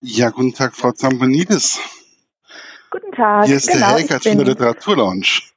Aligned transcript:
Ja, 0.00 0.30
guten 0.30 0.54
Tag, 0.54 0.76
Frau 0.76 0.92
Zamponidis. 0.92 1.80
Guten 2.90 3.10
Tag. 3.12 3.46
Hier 3.46 3.56
ist 3.56 3.66
genau, 3.66 3.88
der 3.88 3.96
Helgert 3.96 4.22
von 4.22 4.36
der 4.36 4.46
Literaturlaunch. 4.46 5.52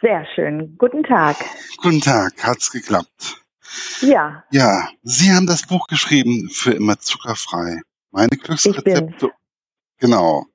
Sehr 0.00 0.26
schön. 0.34 0.76
Guten 0.78 1.04
Tag. 1.04 1.36
Guten 1.76 2.00
Tag, 2.00 2.42
hat's 2.42 2.72
geklappt. 2.72 3.40
Ja. 4.00 4.44
Ja, 4.50 4.88
Sie 5.04 5.32
haben 5.32 5.46
das 5.46 5.62
Buch 5.62 5.86
geschrieben, 5.86 6.50
für 6.50 6.72
immer 6.72 6.98
zuckerfrei. 6.98 7.82
Meine 8.10 8.30
Glücksrezepte. 8.30 9.30
Genau. 9.98 10.46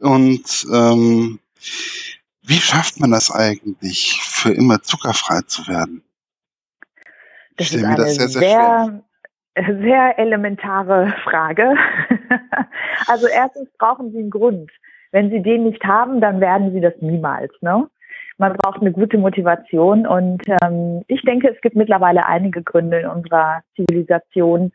Und 0.00 0.66
ähm, 0.72 1.38
wie 2.42 2.60
schafft 2.60 2.98
man 2.98 3.12
das 3.12 3.30
eigentlich, 3.30 4.20
für 4.22 4.50
immer 4.50 4.82
zuckerfrei 4.82 5.42
zu 5.42 5.68
werden? 5.68 6.02
Das 7.56 7.66
ich 7.66 7.68
stelle 7.68 7.88
mir 7.88 7.96
das 7.96 8.16
sehr, 8.16 8.28
sehr, 8.28 8.40
sehr 8.40 9.04
sehr 9.66 10.18
elementare 10.18 11.14
Frage. 11.24 11.74
also 13.06 13.26
erstens 13.26 13.68
brauchen 13.78 14.12
Sie 14.12 14.18
einen 14.18 14.30
Grund. 14.30 14.70
Wenn 15.10 15.30
Sie 15.30 15.42
den 15.42 15.64
nicht 15.64 15.84
haben, 15.84 16.20
dann 16.20 16.40
werden 16.40 16.72
Sie 16.72 16.80
das 16.80 16.94
niemals. 17.00 17.52
Ne? 17.60 17.88
Man 18.36 18.52
braucht 18.54 18.80
eine 18.80 18.92
gute 18.92 19.18
Motivation 19.18 20.06
und 20.06 20.42
ähm, 20.62 21.02
ich 21.08 21.22
denke, 21.22 21.48
es 21.48 21.60
gibt 21.60 21.76
mittlerweile 21.76 22.26
einige 22.26 22.62
Gründe 22.62 23.00
in 23.00 23.06
unserer 23.06 23.62
Zivilisation, 23.74 24.72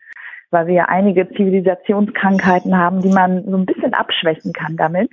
weil 0.52 0.68
wir 0.68 0.90
einige 0.90 1.30
Zivilisationskrankheiten 1.30 2.78
haben, 2.78 3.02
die 3.02 3.10
man 3.10 3.44
so 3.46 3.56
ein 3.56 3.66
bisschen 3.66 3.94
abschwächen 3.94 4.54
kann 4.54 4.76
damit. 4.76 5.10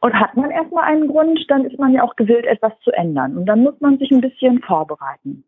Und 0.00 0.14
hat 0.14 0.36
man 0.36 0.50
erstmal 0.50 0.84
einen 0.84 1.08
Grund, 1.08 1.44
dann 1.48 1.64
ist 1.64 1.78
man 1.78 1.92
ja 1.92 2.02
auch 2.02 2.16
gewillt, 2.16 2.44
etwas 2.44 2.72
zu 2.84 2.90
ändern. 2.92 3.36
Und 3.36 3.46
dann 3.46 3.62
muss 3.62 3.80
man 3.80 3.98
sich 3.98 4.10
ein 4.10 4.20
bisschen 4.20 4.60
vorbereiten. 4.60 5.44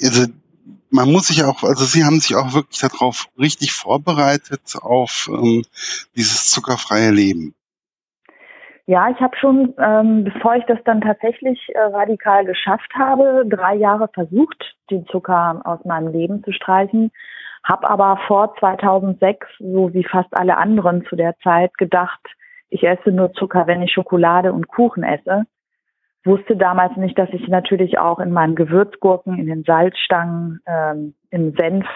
Also 0.00 0.32
man 0.90 1.10
muss 1.10 1.28
sich 1.28 1.44
auch, 1.44 1.62
also 1.62 1.84
Sie 1.84 2.04
haben 2.04 2.20
sich 2.20 2.36
auch 2.36 2.54
wirklich 2.54 2.80
darauf 2.80 3.26
richtig 3.38 3.72
vorbereitet 3.72 4.76
auf 4.80 5.28
ähm, 5.32 5.64
dieses 6.16 6.50
zuckerfreie 6.50 7.10
Leben. 7.10 7.54
Ja, 8.86 9.10
ich 9.10 9.20
habe 9.20 9.36
schon, 9.36 9.74
ähm, 9.78 10.24
bevor 10.24 10.56
ich 10.56 10.64
das 10.64 10.78
dann 10.84 11.02
tatsächlich 11.02 11.60
äh, 11.74 11.78
radikal 11.78 12.46
geschafft 12.46 12.90
habe, 12.94 13.44
drei 13.46 13.74
Jahre 13.74 14.08
versucht, 14.14 14.76
den 14.90 15.06
Zucker 15.08 15.60
aus 15.64 15.84
meinem 15.84 16.10
Leben 16.10 16.42
zu 16.42 16.52
streichen, 16.52 17.10
habe 17.62 17.90
aber 17.90 18.18
vor 18.26 18.54
2006, 18.58 19.46
so 19.58 19.92
wie 19.92 20.04
fast 20.04 20.34
alle 20.34 20.56
anderen 20.56 21.04
zu 21.04 21.16
der 21.16 21.36
Zeit, 21.40 21.76
gedacht, 21.76 22.20
ich 22.70 22.82
esse 22.82 23.10
nur 23.10 23.32
Zucker, 23.34 23.66
wenn 23.66 23.82
ich 23.82 23.92
Schokolade 23.92 24.54
und 24.54 24.68
Kuchen 24.68 25.02
esse 25.02 25.44
wusste 26.24 26.56
damals 26.56 26.96
nicht, 26.96 27.18
dass 27.18 27.28
ich 27.32 27.48
natürlich 27.48 27.98
auch 27.98 28.18
in 28.18 28.32
meinen 28.32 28.54
Gewürzgurken, 28.54 29.38
in 29.38 29.46
den 29.46 29.64
Salzstangen, 29.64 30.60
ähm, 30.66 31.14
im 31.30 31.54
Senf 31.56 31.86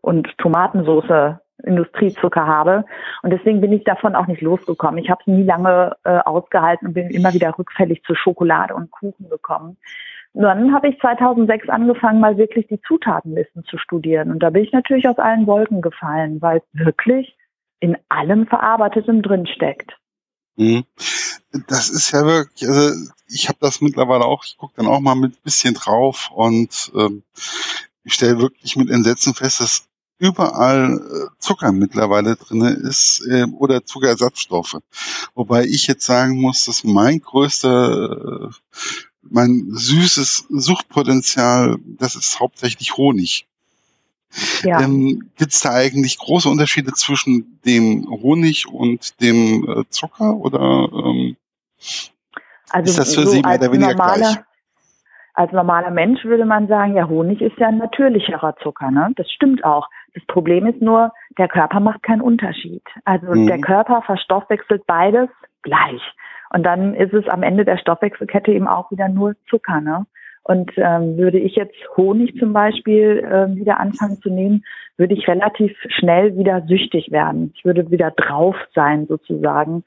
und 0.00 0.28
Tomatensoße 0.38 1.40
Industriezucker 1.62 2.46
habe. 2.46 2.84
Und 3.22 3.30
deswegen 3.30 3.60
bin 3.60 3.72
ich 3.72 3.84
davon 3.84 4.14
auch 4.14 4.26
nicht 4.26 4.42
losgekommen. 4.42 5.02
Ich 5.02 5.10
habe 5.10 5.20
es 5.20 5.26
nie 5.26 5.44
lange 5.44 5.96
äh, 6.04 6.18
ausgehalten 6.18 6.88
und 6.88 6.94
bin 6.94 7.08
immer 7.10 7.32
wieder 7.32 7.56
rückfällig 7.58 8.02
zu 8.04 8.14
Schokolade 8.14 8.74
und 8.74 8.90
Kuchen 8.90 9.30
gekommen. 9.30 9.76
dann 10.34 10.74
habe 10.74 10.88
ich 10.88 10.98
2006 10.98 11.68
angefangen, 11.68 12.20
mal 12.20 12.36
wirklich 12.36 12.66
die 12.66 12.80
Zutatenlisten 12.80 13.64
zu 13.64 13.78
studieren. 13.78 14.30
Und 14.30 14.40
da 14.42 14.50
bin 14.50 14.64
ich 14.64 14.72
natürlich 14.72 15.08
aus 15.08 15.18
allen 15.18 15.46
Wolken 15.46 15.80
gefallen, 15.80 16.42
weil 16.42 16.60
wirklich 16.72 17.36
in 17.80 17.96
allem 18.08 18.46
Verarbeitetem 18.46 19.22
drinsteckt. 19.22 19.96
Mhm. 20.56 20.84
Das 21.68 21.88
ist 21.88 22.12
ja 22.12 22.24
wirklich, 22.24 22.68
also 22.68 23.12
ich 23.34 23.48
habe 23.48 23.58
das 23.60 23.80
mittlerweile 23.80 24.24
auch, 24.24 24.44
ich 24.44 24.56
gucke 24.56 24.74
dann 24.76 24.86
auch 24.86 25.00
mal 25.00 25.16
mit 25.16 25.42
bisschen 25.42 25.74
drauf 25.74 26.30
und 26.32 26.92
ähm, 26.94 27.24
ich 28.04 28.14
stelle 28.14 28.38
wirklich 28.38 28.76
mit 28.76 28.90
Entsetzen 28.90 29.34
fest, 29.34 29.60
dass 29.60 29.88
überall 30.18 30.98
äh, 30.98 31.40
Zucker 31.40 31.72
mittlerweile 31.72 32.36
drinne 32.36 32.70
ist 32.70 33.26
äh, 33.28 33.44
oder 33.44 33.84
Zuckerersatzstoffe. 33.84 34.78
Wobei 35.34 35.64
ich 35.64 35.86
jetzt 35.88 36.06
sagen 36.06 36.40
muss, 36.40 36.64
dass 36.64 36.84
mein 36.84 37.20
größter, 37.20 38.48
äh, 38.48 38.78
mein 39.22 39.66
süßes 39.70 40.46
Suchtpotenzial, 40.50 41.78
das 41.84 42.14
ist 42.14 42.38
hauptsächlich 42.38 42.96
Honig. 42.96 43.46
Ja. 44.62 44.80
Ähm, 44.80 45.30
Gibt 45.36 45.52
es 45.52 45.60
da 45.60 45.70
eigentlich 45.70 46.18
große 46.18 46.48
Unterschiede 46.48 46.92
zwischen 46.92 47.60
dem 47.64 48.06
Honig 48.08 48.66
und 48.68 49.20
dem 49.20 49.68
äh, 49.68 49.84
Zucker 49.90 50.36
oder 50.36 50.88
ähm, 50.92 51.36
also 52.74 52.90
ist 52.90 52.98
das 52.98 53.14
für 53.14 53.22
so 53.22 53.28
Sie 53.28 53.42
mehr 53.42 53.58
oder 53.58 53.72
weniger 53.72 53.92
normaler, 53.92 54.16
gleich? 54.16 54.38
Als 55.34 55.52
normaler 55.52 55.90
Mensch 55.90 56.24
würde 56.24 56.44
man 56.44 56.68
sagen, 56.68 56.94
ja, 56.94 57.08
Honig 57.08 57.40
ist 57.40 57.58
ja 57.58 57.68
ein 57.68 57.78
natürlicherer 57.78 58.56
Zucker, 58.62 58.90
ne? 58.90 59.10
Das 59.16 59.30
stimmt 59.30 59.64
auch. 59.64 59.88
Das 60.14 60.24
Problem 60.26 60.66
ist 60.66 60.80
nur, 60.80 61.12
der 61.38 61.48
Körper 61.48 61.80
macht 61.80 62.02
keinen 62.02 62.20
Unterschied. 62.20 62.82
Also 63.04 63.26
mhm. 63.26 63.46
der 63.46 63.60
Körper 63.60 64.02
verstoffwechselt 64.02 64.86
beides 64.86 65.28
gleich. 65.62 66.02
Und 66.50 66.62
dann 66.62 66.94
ist 66.94 67.12
es 67.12 67.28
am 67.28 67.42
Ende 67.42 67.64
der 67.64 67.78
Stoffwechselkette 67.78 68.52
eben 68.52 68.68
auch 68.68 68.90
wieder 68.92 69.08
nur 69.08 69.34
Zucker, 69.48 69.80
ne? 69.80 70.06
Und 70.46 70.70
ähm, 70.76 71.16
würde 71.16 71.38
ich 71.38 71.56
jetzt 71.56 71.74
Honig 71.96 72.38
zum 72.38 72.52
Beispiel 72.52 73.24
äh, 73.24 73.56
wieder 73.56 73.80
anfangen 73.80 74.20
zu 74.20 74.28
nehmen, 74.28 74.62
würde 74.98 75.14
ich 75.14 75.26
relativ 75.26 75.72
schnell 75.88 76.36
wieder 76.36 76.62
süchtig 76.68 77.10
werden. 77.10 77.52
Ich 77.56 77.64
würde 77.64 77.90
wieder 77.90 78.10
drauf 78.10 78.54
sein 78.74 79.06
sozusagen. 79.06 79.84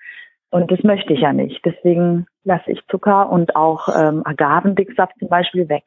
Und 0.49 0.71
das 0.71 0.81
möchte 0.83 1.13
ich 1.13 1.21
ja 1.21 1.33
nicht. 1.33 1.61
Deswegen 1.65 2.25
lasse 2.43 2.71
ich 2.71 2.79
Zucker 2.89 3.29
und 3.29 3.55
auch 3.55 3.89
ähm, 3.89 4.25
Agavendicksaft 4.25 5.13
zum 5.19 5.27
Beispiel 5.27 5.67
weg. 5.67 5.83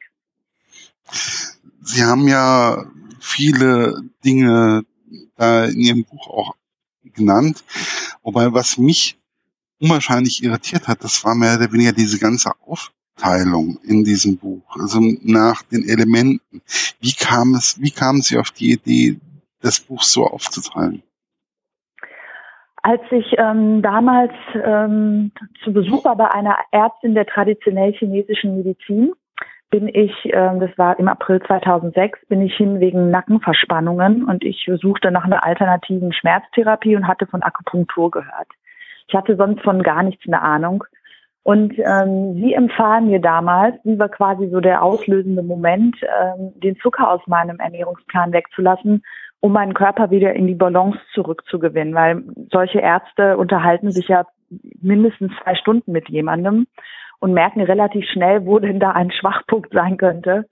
Sie 1.81 2.03
haben 2.03 2.27
ja 2.27 2.85
viele 3.19 4.03
Dinge 4.23 4.83
da 5.35 5.65
in 5.65 5.79
Ihrem 5.79 6.05
Buch 6.05 6.27
auch 6.27 6.55
genannt. 7.03 7.63
Wobei, 8.21 8.53
was 8.53 8.77
mich 8.77 9.17
unwahrscheinlich 9.79 10.43
irritiert 10.43 10.87
hat, 10.87 11.03
das 11.03 11.23
war 11.25 11.35
mehr 11.35 11.55
oder 11.55 11.71
weniger 11.71 11.91
diese 11.91 12.19
ganze 12.19 12.51
Aufteilung 12.61 13.79
in 13.83 14.03
diesem 14.03 14.37
Buch, 14.37 14.63
also 14.77 14.99
nach 15.23 15.63
den 15.63 15.87
Elementen. 15.87 16.61
Wie 16.99 17.13
kam 17.13 17.55
es, 17.55 17.81
wie 17.81 17.91
kamen 17.91 18.21
Sie 18.21 18.37
auf 18.37 18.51
die 18.51 18.73
Idee, 18.73 19.19
das 19.59 19.79
Buch 19.79 20.03
so 20.03 20.27
aufzuteilen? 20.27 21.01
Als 22.83 23.01
ich 23.11 23.35
ähm, 23.37 23.81
damals 23.81 24.33
ähm, 24.55 25.31
zu 25.63 25.71
Besuch 25.71 26.03
war 26.03 26.15
bei 26.15 26.31
einer 26.31 26.57
Ärztin 26.71 27.13
der 27.13 27.27
traditionell 27.27 27.93
chinesischen 27.93 28.57
Medizin, 28.57 29.13
bin 29.69 29.87
ich, 29.87 30.11
ähm, 30.25 30.59
das 30.59 30.75
war 30.77 30.97
im 30.99 31.07
April 31.07 31.41
2006, 31.41 32.19
bin 32.27 32.41
ich 32.41 32.55
hin 32.55 32.79
wegen 32.79 33.11
Nackenverspannungen 33.11 34.25
und 34.25 34.43
ich 34.43 34.69
suchte 34.81 35.11
nach 35.11 35.25
einer 35.25 35.45
alternativen 35.45 36.11
Schmerztherapie 36.11 36.95
und 36.95 37.07
hatte 37.07 37.27
von 37.27 37.43
Akupunktur 37.43 38.11
gehört. 38.11 38.49
Ich 39.07 39.15
hatte 39.15 39.35
sonst 39.35 39.61
von 39.61 39.83
gar 39.83 40.03
nichts 40.03 40.23
eine 40.27 40.41
Ahnung. 40.41 40.83
Und 41.43 41.73
ähm, 41.79 42.35
sie 42.35 42.53
empfahlen 42.53 43.07
mir 43.07 43.19
damals, 43.19 43.75
wie 43.83 43.97
war 43.97 44.09
quasi 44.09 44.49
so 44.49 44.59
der 44.59 44.83
auslösende 44.83 45.41
Moment, 45.41 45.95
ähm, 46.01 46.53
den 46.59 46.77
Zucker 46.77 47.09
aus 47.09 47.21
meinem 47.25 47.59
Ernährungsplan 47.59 48.31
wegzulassen 48.31 49.03
um 49.41 49.51
meinen 49.53 49.73
Körper 49.73 50.11
wieder 50.11 50.33
in 50.33 50.47
die 50.47 50.55
Balance 50.55 50.99
zurückzugewinnen, 51.13 51.93
weil 51.93 52.23
solche 52.51 52.79
Ärzte 52.79 53.37
unterhalten 53.37 53.91
sich 53.91 54.07
ja 54.07 54.25
mindestens 54.81 55.31
zwei 55.43 55.55
Stunden 55.55 55.91
mit 55.91 56.09
jemandem 56.09 56.67
und 57.19 57.33
merken 57.33 57.61
relativ 57.61 58.05
schnell, 58.05 58.45
wo 58.45 58.59
denn 58.59 58.79
da 58.79 58.91
ein 58.91 59.11
Schwachpunkt 59.11 59.73
sein 59.73 59.97
könnte. 59.97 60.47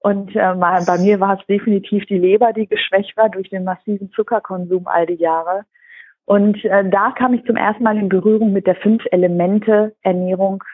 Und 0.00 0.34
äh, 0.34 0.54
bei 0.54 0.98
mir 0.98 1.20
war 1.20 1.38
es 1.38 1.46
definitiv 1.46 2.06
die 2.06 2.18
Leber, 2.18 2.52
die 2.52 2.66
geschwächt 2.66 3.16
war 3.16 3.28
durch 3.28 3.50
den 3.50 3.64
massiven 3.64 4.10
Zuckerkonsum 4.12 4.88
all 4.88 5.06
die 5.06 5.14
Jahre. 5.14 5.64
Und 6.24 6.64
äh, 6.64 6.88
da 6.88 7.12
kam 7.12 7.34
ich 7.34 7.44
zum 7.44 7.56
ersten 7.56 7.84
Mal 7.84 7.98
in 7.98 8.08
Berührung 8.08 8.52
mit 8.52 8.66
der 8.66 8.76
Fünf-Elemente-Ernährung 8.76 10.64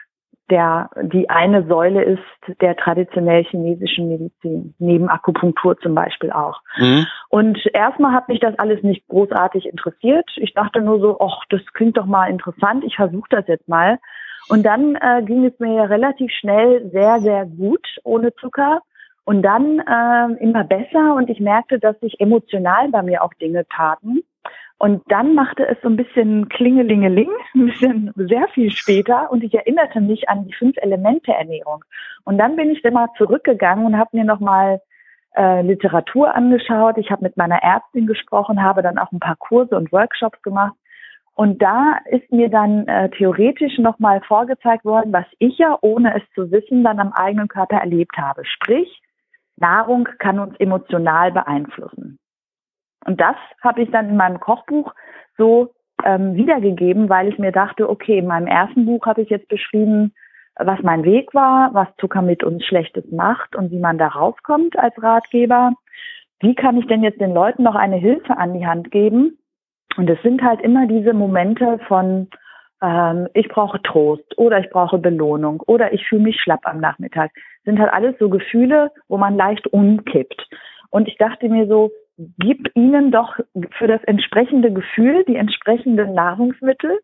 der 0.49 0.89
die 1.01 1.29
eine 1.29 1.65
Säule 1.67 2.03
ist 2.03 2.59
der 2.61 2.75
traditionell 2.75 3.43
chinesischen 3.43 4.09
Medizin, 4.09 4.73
neben 4.79 5.09
Akupunktur 5.09 5.77
zum 5.79 5.95
Beispiel 5.95 6.31
auch. 6.31 6.61
Mhm. 6.77 7.05
Und 7.29 7.59
erstmal 7.73 8.13
hat 8.13 8.27
mich 8.27 8.39
das 8.39 8.57
alles 8.57 8.83
nicht 8.83 9.07
großartig 9.07 9.65
interessiert. 9.65 10.29
Ich 10.37 10.53
dachte 10.53 10.81
nur 10.81 10.99
so, 10.99 11.19
ach, 11.19 11.43
das 11.49 11.61
klingt 11.73 11.97
doch 11.97 12.05
mal 12.05 12.29
interessant, 12.29 12.83
ich 12.83 12.95
versuche 12.95 13.29
das 13.29 13.47
jetzt 13.47 13.67
mal. 13.67 13.99
Und 14.49 14.63
dann 14.63 14.95
äh, 14.95 15.21
ging 15.23 15.45
es 15.45 15.57
mir 15.59 15.73
ja 15.73 15.83
relativ 15.83 16.31
schnell 16.31 16.89
sehr, 16.91 17.19
sehr 17.19 17.45
gut 17.45 17.85
ohne 18.03 18.33
Zucker. 18.35 18.81
Und 19.25 19.43
dann 19.43 19.79
äh, 19.79 20.43
immer 20.43 20.63
besser 20.63 21.13
und 21.13 21.29
ich 21.29 21.39
merkte, 21.39 21.77
dass 21.77 21.99
sich 21.99 22.19
emotional 22.19 22.89
bei 22.89 23.03
mir 23.03 23.23
auch 23.23 23.33
Dinge 23.35 23.67
taten. 23.67 24.23
Und 24.79 25.03
dann 25.09 25.35
machte 25.35 25.67
es 25.67 25.77
so 25.83 25.89
ein 25.89 25.97
bisschen 25.97 26.47
Klingelingeling, 26.47 27.29
ein 27.53 27.65
bisschen 27.65 28.13
sehr 28.15 28.47
viel 28.53 28.71
später. 28.71 29.29
Und 29.29 29.43
ich 29.43 29.53
erinnerte 29.53 29.99
mich 29.99 30.29
an 30.29 30.45
die 30.45 30.53
fünf 30.53 30.77
Elemente 30.77 31.33
Ernährung. 31.33 31.83
Und 32.23 32.37
dann 32.37 32.55
bin 32.55 32.71
ich 32.71 32.83
immer 32.85 33.09
zurückgegangen 33.17 33.85
und 33.85 33.97
habe 33.97 34.15
mir 34.17 34.23
nochmal 34.23 34.81
äh, 35.35 35.61
Literatur 35.61 36.33
angeschaut. 36.33 36.97
Ich 36.97 37.11
habe 37.11 37.23
mit 37.23 37.35
meiner 37.35 37.61
Ärztin 37.61 38.07
gesprochen, 38.07 38.63
habe 38.63 38.81
dann 38.81 38.97
auch 38.97 39.11
ein 39.11 39.19
paar 39.19 39.35
Kurse 39.35 39.75
und 39.75 39.91
Workshops 39.91 40.41
gemacht. 40.43 40.75
Und 41.35 41.61
da 41.61 41.99
ist 42.09 42.31
mir 42.31 42.49
dann 42.49 42.87
äh, 42.87 43.09
theoretisch 43.09 43.77
nochmal 43.79 44.21
vorgezeigt 44.21 44.85
worden, 44.85 45.11
was 45.11 45.25
ich 45.39 45.57
ja, 45.57 45.77
ohne 45.81 46.15
es 46.15 46.23
zu 46.35 46.51
wissen, 46.51 46.85
dann 46.85 46.99
am 46.99 47.11
eigenen 47.11 47.49
Körper 47.49 47.77
erlebt 47.77 48.17
habe. 48.17 48.45
Sprich, 48.45 49.01
Nahrung 49.57 50.07
kann 50.19 50.39
uns 50.39 50.55
emotional 50.57 51.33
beeinflussen. 51.33 52.17
Und 53.05 53.19
das 53.19 53.35
habe 53.61 53.81
ich 53.81 53.91
dann 53.91 54.09
in 54.09 54.17
meinem 54.17 54.39
Kochbuch 54.39 54.93
so 55.37 55.73
ähm, 56.03 56.35
wiedergegeben, 56.35 57.09
weil 57.09 57.27
ich 57.27 57.39
mir 57.39 57.51
dachte, 57.51 57.89
okay, 57.89 58.19
in 58.19 58.27
meinem 58.27 58.47
ersten 58.47 58.85
Buch 58.85 59.05
habe 59.05 59.21
ich 59.21 59.29
jetzt 59.29 59.47
beschrieben, 59.47 60.13
was 60.55 60.79
mein 60.83 61.03
Weg 61.03 61.33
war, 61.33 61.73
was 61.73 61.87
Zucker 61.99 62.21
mit 62.21 62.43
uns 62.43 62.65
Schlechtes 62.65 63.05
macht 63.11 63.55
und 63.55 63.71
wie 63.71 63.79
man 63.79 63.97
da 63.97 64.07
rauskommt 64.07 64.77
als 64.77 65.01
Ratgeber. 65.01 65.73
Wie 66.41 66.55
kann 66.55 66.77
ich 66.77 66.87
denn 66.87 67.03
jetzt 67.03 67.21
den 67.21 67.33
Leuten 67.33 67.63
noch 67.63 67.75
eine 67.75 67.95
Hilfe 67.95 68.37
an 68.37 68.53
die 68.53 68.67
Hand 68.67 68.91
geben? 68.91 69.37
Und 69.97 70.09
es 70.09 70.21
sind 70.21 70.41
halt 70.41 70.61
immer 70.61 70.87
diese 70.87 71.13
Momente 71.13 71.79
von, 71.87 72.29
ähm, 72.81 73.27
ich 73.33 73.47
brauche 73.49 73.81
Trost 73.81 74.37
oder 74.37 74.59
ich 74.59 74.69
brauche 74.69 74.97
Belohnung 74.97 75.61
oder 75.65 75.93
ich 75.93 76.07
fühle 76.07 76.23
mich 76.23 76.39
schlapp 76.41 76.61
am 76.63 76.79
Nachmittag. 76.79 77.31
Das 77.33 77.73
sind 77.73 77.79
halt 77.79 77.91
alles 77.91 78.15
so 78.19 78.29
Gefühle, 78.29 78.91
wo 79.07 79.17
man 79.17 79.35
leicht 79.35 79.67
umkippt. 79.67 80.47
Und 80.89 81.07
ich 81.07 81.17
dachte 81.17 81.49
mir 81.49 81.67
so, 81.67 81.91
gib 82.37 82.69
ihnen 82.75 83.11
doch 83.11 83.39
für 83.77 83.87
das 83.87 84.03
entsprechende 84.03 84.71
Gefühl 84.71 85.23
die 85.25 85.35
entsprechenden 85.35 86.13
Nahrungsmittel. 86.13 86.99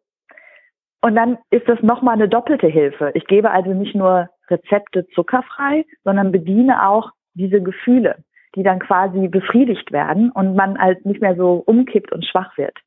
Und 1.02 1.16
dann 1.16 1.38
ist 1.52 1.68
das 1.68 1.82
nochmal 1.82 2.16
eine 2.16 2.28
doppelte 2.28 2.68
Hilfe. 2.68 3.12
Ich 3.14 3.26
gebe 3.28 3.52
also 3.52 3.74
nicht 3.74 3.96
nur 3.96 4.30
Rezepte 4.50 5.08
zuckerfrei, 5.14 5.86
sondern 6.04 6.32
bediene 6.32 6.88
auch 6.88 7.12
diese 7.34 7.62
Gefühle, 7.62 8.24
die 8.56 8.64
dann 8.64 8.80
quasi 8.80 9.28
befriedigt 9.28 9.92
werden 9.92 10.32
und 10.32 10.56
man 10.56 10.78
halt 10.80 11.06
nicht 11.06 11.22
mehr 11.22 11.36
so 11.36 11.64
umkippt 11.66 12.12
und 12.12 12.26
schwach 12.26 12.58
wird. 12.58 12.78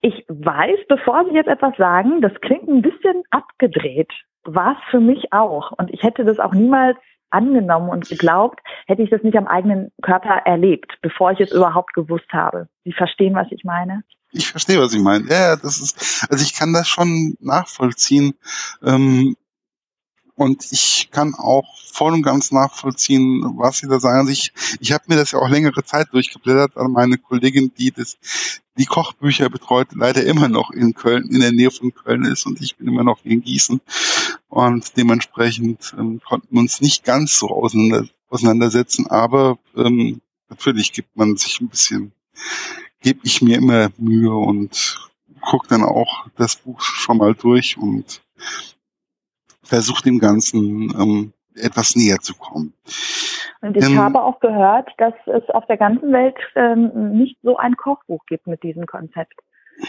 Ich 0.00 0.24
weiß, 0.28 0.80
bevor 0.88 1.24
Sie 1.26 1.34
jetzt 1.34 1.48
etwas 1.48 1.76
sagen, 1.76 2.20
das 2.22 2.32
klingt 2.40 2.68
ein 2.68 2.82
bisschen 2.82 3.22
abgedreht. 3.30 4.10
War 4.44 4.72
es 4.72 4.90
für 4.90 5.00
mich 5.00 5.32
auch. 5.32 5.72
Und 5.72 5.92
ich 5.92 6.02
hätte 6.02 6.24
das 6.24 6.40
auch 6.40 6.52
niemals 6.52 6.98
angenommen 7.32 7.88
und 7.88 8.08
geglaubt, 8.08 8.60
hätte 8.86 9.02
ich 9.02 9.10
das 9.10 9.22
nicht 9.22 9.36
am 9.36 9.46
eigenen 9.46 9.90
Körper 10.02 10.42
erlebt, 10.44 10.98
bevor 11.02 11.32
ich 11.32 11.40
es 11.40 11.52
überhaupt 11.52 11.94
gewusst 11.94 12.32
habe. 12.32 12.68
Sie 12.84 12.92
verstehen, 12.92 13.34
was 13.34 13.48
ich 13.50 13.64
meine? 13.64 14.04
Ich 14.32 14.48
verstehe, 14.48 14.80
was 14.80 14.92
Sie 14.92 14.98
meinen. 14.98 15.28
Ja, 15.28 15.56
das 15.56 15.80
ist, 15.80 16.26
also 16.30 16.42
ich 16.42 16.54
kann 16.54 16.72
das 16.72 16.88
schon 16.88 17.36
nachvollziehen. 17.40 18.34
Ähm, 18.82 19.36
und 20.42 20.70
ich 20.70 21.08
kann 21.10 21.34
auch 21.34 21.78
voll 21.92 22.12
und 22.12 22.22
ganz 22.22 22.52
nachvollziehen, 22.52 23.54
was 23.56 23.78
Sie 23.78 23.88
da 23.88 24.00
sagen. 24.00 24.20
Also 24.20 24.32
ich, 24.32 24.52
ich 24.80 24.92
habe 24.92 25.04
mir 25.08 25.16
das 25.16 25.32
ja 25.32 25.38
auch 25.38 25.48
längere 25.48 25.84
Zeit 25.84 26.08
durchgeblättert 26.12 26.76
an 26.76 26.92
meine 26.92 27.18
Kollegin, 27.18 27.72
die 27.76 27.90
das, 27.90 28.18
die 28.76 28.86
Kochbücher 28.86 29.48
betreut, 29.50 29.88
leider 29.94 30.24
immer 30.24 30.48
noch 30.48 30.70
in 30.70 30.94
Köln, 30.94 31.28
in 31.30 31.40
der 31.40 31.52
Nähe 31.52 31.70
von 31.70 31.94
Köln 31.94 32.24
ist 32.24 32.46
und 32.46 32.60
ich 32.60 32.76
bin 32.76 32.88
immer 32.88 33.04
noch 33.04 33.24
in 33.24 33.42
Gießen. 33.42 33.80
Und 34.48 34.96
dementsprechend 34.96 35.94
ähm, 35.98 36.20
konnten 36.26 36.48
wir 36.50 36.60
uns 36.60 36.80
nicht 36.80 37.04
ganz 37.04 37.38
so 37.38 37.48
auseinander, 37.48 38.08
auseinandersetzen, 38.28 39.06
aber 39.06 39.58
ähm, 39.76 40.20
natürlich 40.48 40.92
gibt 40.92 41.16
man 41.16 41.36
sich 41.36 41.60
ein 41.60 41.68
bisschen, 41.68 42.12
gebe 43.00 43.20
ich 43.24 43.42
mir 43.42 43.56
immer 43.56 43.90
Mühe 43.98 44.34
und 44.34 45.10
gucke 45.40 45.68
dann 45.68 45.84
auch 45.84 46.26
das 46.36 46.56
Buch 46.56 46.80
schon 46.80 47.18
mal 47.18 47.34
durch 47.34 47.76
und 47.76 48.22
versucht 49.72 50.04
dem 50.04 50.18
Ganzen 50.18 50.92
ähm, 51.00 51.32
etwas 51.54 51.96
näher 51.96 52.18
zu 52.18 52.34
kommen. 52.34 52.74
Und 53.62 53.74
ich 53.74 53.86
ähm, 53.86 53.98
habe 53.98 54.22
auch 54.22 54.38
gehört, 54.38 54.90
dass 54.98 55.14
es 55.24 55.48
auf 55.48 55.64
der 55.64 55.78
ganzen 55.78 56.12
Welt 56.12 56.36
ähm, 56.54 57.16
nicht 57.16 57.38
so 57.42 57.56
ein 57.56 57.74
Kochbuch 57.76 58.26
gibt 58.26 58.46
mit 58.46 58.62
diesem 58.62 58.84
Konzept. 58.84 59.32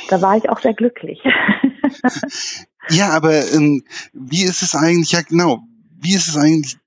Da 0.07 0.21
war 0.21 0.37
ich 0.37 0.49
auch 0.49 0.59
sehr 0.59 0.73
glücklich. 0.73 1.21
ja, 2.89 3.09
aber 3.09 3.33
ähm, 3.51 3.83
wie 4.13 4.43
ist 4.43 4.61
es 4.61 4.73
eigentlich, 4.73 5.11
ja 5.11 5.21
genau, 5.21 5.59
wie 5.99 6.13
ist 6.13 6.29
es 6.29 6.37
eigentlich, 6.37 6.77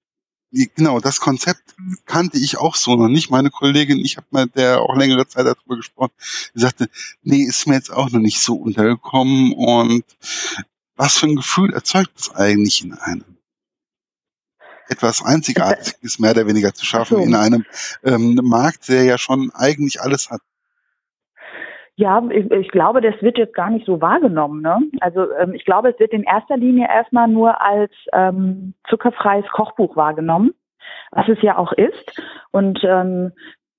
genau, 0.74 0.98
das 0.98 1.20
Konzept 1.20 1.74
kannte 2.06 2.38
ich 2.38 2.56
auch 2.56 2.76
so 2.76 2.96
noch 2.96 3.08
nicht. 3.08 3.30
Meine 3.30 3.50
Kollegin, 3.50 3.98
ich 3.98 4.16
habe 4.16 4.26
mit 4.30 4.56
der 4.56 4.80
auch 4.80 4.96
längere 4.96 5.28
Zeit 5.28 5.44
darüber 5.44 5.76
gesprochen, 5.76 6.14
die 6.54 6.60
sagte, 6.60 6.88
nee, 7.22 7.42
ist 7.42 7.66
mir 7.66 7.74
jetzt 7.74 7.92
auch 7.92 8.10
noch 8.10 8.20
nicht 8.20 8.40
so 8.40 8.54
untergekommen 8.54 9.52
und 9.52 10.04
was 10.96 11.18
für 11.18 11.26
ein 11.26 11.36
Gefühl 11.36 11.72
erzeugt 11.72 12.12
es 12.16 12.34
eigentlich 12.34 12.84
in 12.84 12.94
einem? 12.94 13.36
Etwas 14.88 15.24
Einzigartiges 15.24 16.18
mehr 16.18 16.30
oder 16.30 16.46
weniger 16.46 16.72
zu 16.72 16.84
schaffen 16.86 17.16
so. 17.16 17.22
in 17.22 17.34
einem 17.34 17.64
ähm, 18.04 18.38
Markt, 18.42 18.88
der 18.88 19.04
ja 19.04 19.18
schon 19.18 19.50
eigentlich 19.54 20.00
alles 20.00 20.30
hat. 20.30 20.40
Ja, 21.96 22.22
ich, 22.30 22.50
ich, 22.50 22.68
glaube, 22.68 23.00
das 23.00 23.14
wird 23.22 23.38
jetzt 23.38 23.54
gar 23.54 23.70
nicht 23.70 23.86
so 23.86 24.02
wahrgenommen. 24.02 24.60
Ne? 24.60 24.78
Also 25.00 25.32
ähm, 25.32 25.54
ich 25.54 25.64
glaube, 25.64 25.88
es 25.88 25.98
wird 25.98 26.12
in 26.12 26.24
erster 26.24 26.56
Linie 26.56 26.88
erstmal 26.88 27.26
nur 27.26 27.60
als 27.62 27.90
ähm, 28.12 28.74
zuckerfreies 28.88 29.46
Kochbuch 29.50 29.96
wahrgenommen, 29.96 30.54
was 31.10 31.26
es 31.28 31.40
ja 31.40 31.56
auch 31.56 31.72
ist. 31.72 32.22
Und 32.52 32.80
ähm, 32.84 33.32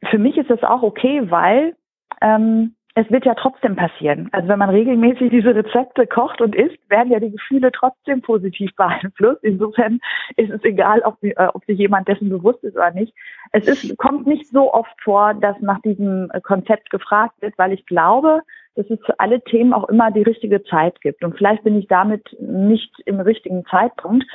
für 0.10 0.18
mich 0.18 0.36
ist 0.38 0.50
das 0.50 0.64
auch 0.64 0.82
okay, 0.82 1.30
weil 1.30 1.76
ähm, 2.22 2.76
es 2.98 3.12
wird 3.12 3.26
ja 3.26 3.36
trotzdem 3.36 3.76
passieren. 3.76 4.28
Also 4.32 4.48
wenn 4.48 4.58
man 4.58 4.72
regelmäßig 4.72 5.30
diese 5.30 5.54
Rezepte 5.54 6.08
kocht 6.08 6.42
und 6.42 6.56
isst, 6.56 6.80
werden 6.90 7.12
ja 7.12 7.20
die 7.20 7.30
Gefühle 7.30 7.72
trotzdem 7.72 8.24
positiv 8.24 8.72
beeinflusst. 8.76 9.44
Insofern 9.44 10.00
ist 10.36 10.50
es 10.50 10.64
egal, 10.64 11.02
ob, 11.02 11.24
äh, 11.24 11.36
ob 11.54 11.64
sich 11.66 11.78
jemand 11.78 12.08
dessen 12.08 12.30
bewusst 12.30 12.64
ist 12.64 12.76
oder 12.76 12.90
nicht. 12.90 13.14
Es 13.52 13.68
ist, 13.68 13.96
kommt 14.00 14.26
nicht 14.26 14.48
so 14.48 14.74
oft 14.74 15.00
vor, 15.04 15.36
dass 15.36 15.56
nach 15.62 15.80
diesem 15.82 16.32
Konzept 16.42 16.90
gefragt 16.90 17.36
wird, 17.40 17.56
weil 17.60 17.72
ich 17.72 17.86
glaube, 17.86 18.42
dass 18.74 18.90
es 18.90 19.00
für 19.06 19.20
alle 19.20 19.42
Themen 19.42 19.74
auch 19.74 19.88
immer 19.90 20.10
die 20.10 20.24
richtige 20.24 20.64
Zeit 20.64 21.00
gibt. 21.02 21.24
Und 21.24 21.38
vielleicht 21.38 21.64
bin 21.64 21.78
ich 21.78 21.88
damit 21.88 22.36
nicht 22.40 22.92
im 23.06 23.20
richtigen 23.20 23.64
Zeitpunkt. 23.68 24.26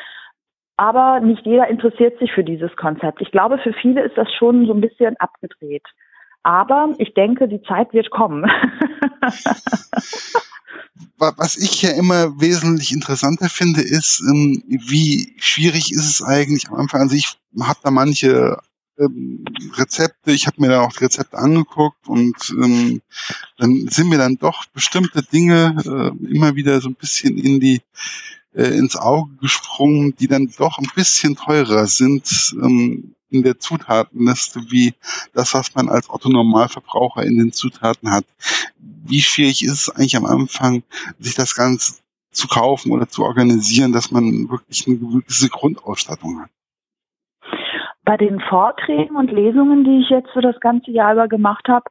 Aber 0.76 1.18
nicht 1.18 1.44
jeder 1.44 1.66
interessiert 1.66 2.16
sich 2.20 2.30
für 2.32 2.44
dieses 2.44 2.74
Konzept. 2.76 3.22
Ich 3.22 3.32
glaube, 3.32 3.58
für 3.58 3.72
viele 3.72 4.02
ist 4.02 4.16
das 4.16 4.32
schon 4.32 4.66
so 4.66 4.72
ein 4.72 4.80
bisschen 4.80 5.16
abgedreht. 5.16 5.86
Aber 6.42 6.94
ich 6.98 7.14
denke, 7.14 7.48
die 7.48 7.62
Zeit 7.62 7.92
wird 7.92 8.10
kommen. 8.10 8.44
Was 11.18 11.56
ich 11.56 11.82
ja 11.82 11.90
immer 11.90 12.40
wesentlich 12.40 12.92
interessanter 12.92 13.48
finde, 13.48 13.80
ist, 13.80 14.20
ähm, 14.22 14.62
wie 14.66 15.34
schwierig 15.38 15.92
ist 15.92 16.08
es 16.08 16.22
eigentlich 16.22 16.68
am 16.68 16.74
Anfang. 16.74 17.02
Also 17.02 17.14
ich 17.14 17.38
habe 17.60 17.78
da 17.82 17.92
manche 17.92 18.58
ähm, 18.98 19.44
Rezepte, 19.74 20.32
ich 20.32 20.46
habe 20.48 20.60
mir 20.60 20.68
da 20.68 20.80
auch 20.82 20.92
die 20.92 21.04
Rezepte 21.04 21.38
angeguckt 21.38 22.08
und 22.08 22.34
ähm, 22.50 23.02
dann 23.56 23.86
sind 23.88 24.08
mir 24.08 24.18
dann 24.18 24.36
doch 24.36 24.66
bestimmte 24.66 25.22
Dinge 25.22 25.76
äh, 25.84 26.10
immer 26.28 26.56
wieder 26.56 26.80
so 26.80 26.88
ein 26.88 26.96
bisschen 26.96 27.38
in 27.38 27.60
die 27.60 27.82
äh, 28.54 28.76
ins 28.76 28.96
Auge 28.96 29.36
gesprungen, 29.40 30.14
die 30.16 30.26
dann 30.26 30.52
doch 30.58 30.78
ein 30.78 30.90
bisschen 30.94 31.36
teurer 31.36 31.86
sind. 31.86 32.54
Ähm, 32.60 33.14
in 33.32 33.42
der 33.42 33.58
Zutatenliste 33.58 34.60
wie 34.70 34.94
das, 35.34 35.54
was 35.54 35.74
man 35.74 35.88
als 35.88 36.10
Otto-Normalverbraucher 36.10 37.22
in 37.22 37.38
den 37.38 37.52
Zutaten 37.52 38.10
hat. 38.10 38.24
Wie 38.78 39.20
schwierig 39.20 39.64
ist 39.64 39.72
es 39.72 39.88
eigentlich 39.90 40.16
am 40.16 40.26
Anfang, 40.26 40.82
sich 41.18 41.34
das 41.34 41.54
Ganze 41.54 42.02
zu 42.30 42.48
kaufen 42.48 42.92
oder 42.92 43.08
zu 43.08 43.24
organisieren, 43.24 43.92
dass 43.92 44.10
man 44.10 44.48
wirklich 44.50 44.86
eine 44.86 44.96
gewisse 44.96 45.48
Grundausstattung 45.48 46.42
hat? 46.42 46.50
Bei 48.04 48.16
den 48.16 48.40
Vorträgen 48.40 49.16
und 49.16 49.30
Lesungen, 49.30 49.84
die 49.84 50.00
ich 50.02 50.10
jetzt 50.10 50.30
für 50.32 50.40
das 50.40 50.58
ganze 50.60 50.90
Jahr 50.90 51.12
über 51.12 51.28
gemacht 51.28 51.68
habe, 51.68 51.84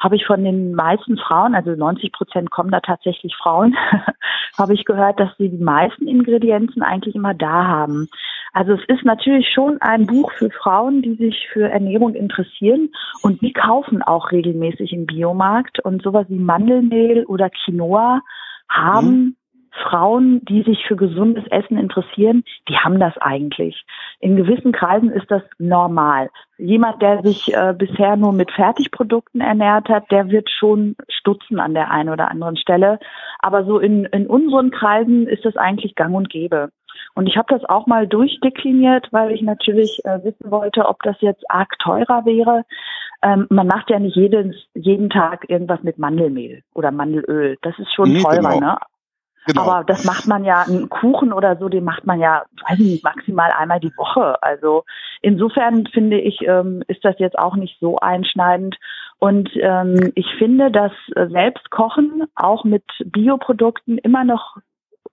habe 0.00 0.16
ich 0.16 0.26
von 0.26 0.44
den 0.44 0.74
meisten 0.74 1.18
Frauen, 1.18 1.54
also 1.54 1.70
90 1.70 2.12
Prozent 2.12 2.50
kommen 2.50 2.70
da 2.70 2.80
tatsächlich 2.80 3.34
Frauen, 3.36 3.76
habe 4.58 4.74
ich 4.74 4.84
gehört, 4.84 5.18
dass 5.18 5.30
sie 5.38 5.48
die 5.48 5.62
meisten 5.62 6.06
Ingredienzen 6.06 6.82
eigentlich 6.82 7.14
immer 7.14 7.34
da 7.34 7.66
haben. 7.66 8.08
Also 8.52 8.72
es 8.72 8.84
ist 8.88 9.04
natürlich 9.04 9.48
schon 9.52 9.80
ein 9.80 10.06
Buch 10.06 10.32
für 10.32 10.50
Frauen, 10.50 11.02
die 11.02 11.14
sich 11.16 11.48
für 11.52 11.68
Ernährung 11.68 12.14
interessieren 12.14 12.90
und 13.22 13.42
die 13.42 13.52
kaufen 13.52 14.02
auch 14.02 14.32
regelmäßig 14.32 14.92
im 14.92 15.06
Biomarkt 15.06 15.84
und 15.84 16.02
sowas 16.02 16.26
wie 16.28 16.38
Mandelmehl 16.38 17.24
oder 17.26 17.50
Quinoa 17.50 18.22
haben 18.68 19.10
mhm. 19.10 19.36
Frauen, 19.82 20.44
die 20.44 20.62
sich 20.62 20.84
für 20.86 20.96
gesundes 20.96 21.46
Essen 21.50 21.78
interessieren, 21.78 22.44
die 22.68 22.76
haben 22.76 22.98
das 22.98 23.16
eigentlich. 23.18 23.84
In 24.20 24.36
gewissen 24.36 24.72
Kreisen 24.72 25.10
ist 25.10 25.30
das 25.30 25.42
normal. 25.58 26.30
Jemand, 26.58 27.00
der 27.02 27.22
sich 27.22 27.54
äh, 27.54 27.74
bisher 27.76 28.16
nur 28.16 28.32
mit 28.32 28.50
Fertigprodukten 28.50 29.40
ernährt 29.40 29.88
hat, 29.88 30.10
der 30.10 30.30
wird 30.30 30.50
schon 30.50 30.96
stutzen 31.08 31.60
an 31.60 31.74
der 31.74 31.90
einen 31.90 32.08
oder 32.08 32.30
anderen 32.30 32.56
Stelle. 32.56 32.98
Aber 33.38 33.64
so 33.64 33.78
in, 33.78 34.04
in 34.06 34.26
unseren 34.26 34.70
Kreisen 34.70 35.26
ist 35.26 35.44
das 35.44 35.56
eigentlich 35.56 35.94
gang 35.94 36.14
und 36.14 36.30
gäbe. 36.30 36.70
Und 37.14 37.26
ich 37.26 37.36
habe 37.36 37.52
das 37.52 37.64
auch 37.68 37.86
mal 37.86 38.06
durchdekliniert, 38.06 39.08
weil 39.12 39.32
ich 39.32 39.42
natürlich 39.42 40.00
äh, 40.04 40.22
wissen 40.24 40.50
wollte, 40.50 40.86
ob 40.86 41.02
das 41.02 41.16
jetzt 41.20 41.48
arg 41.50 41.78
teurer 41.78 42.24
wäre. 42.24 42.64
Ähm, 43.22 43.46
man 43.50 43.66
macht 43.66 43.90
ja 43.90 43.98
nicht 43.98 44.16
jeden, 44.16 44.54
jeden 44.74 45.10
Tag 45.10 45.48
irgendwas 45.48 45.82
mit 45.82 45.98
Mandelmehl 45.98 46.62
oder 46.74 46.92
Mandelöl. 46.92 47.56
Das 47.62 47.78
ist 47.78 47.92
schon 47.92 48.12
nee, 48.12 48.22
teurer, 48.22 48.54
genau. 48.54 48.60
ne? 48.60 48.78
Genau. 49.48 49.62
Aber 49.62 49.84
das 49.84 50.04
macht 50.04 50.26
man 50.26 50.44
ja, 50.44 50.64
einen 50.68 50.90
Kuchen 50.90 51.32
oder 51.32 51.56
so, 51.56 51.70
den 51.70 51.82
macht 51.82 52.04
man 52.04 52.20
ja, 52.20 52.44
weiß 52.68 52.78
ich 52.80 52.86
nicht, 52.86 53.04
maximal 53.04 53.50
einmal 53.50 53.80
die 53.80 53.96
Woche. 53.96 54.42
Also 54.42 54.84
insofern 55.22 55.86
finde 55.86 56.20
ich, 56.20 56.42
ähm, 56.42 56.82
ist 56.86 57.02
das 57.02 57.14
jetzt 57.18 57.38
auch 57.38 57.56
nicht 57.56 57.78
so 57.80 57.96
einschneidend. 57.96 58.76
Und 59.18 59.48
ähm, 59.54 60.12
ich 60.16 60.26
finde, 60.36 60.70
dass 60.70 60.92
Selbstkochen 61.14 62.24
auch 62.34 62.64
mit 62.64 62.84
Bioprodukten 63.06 63.96
immer 63.96 64.22
noch 64.22 64.58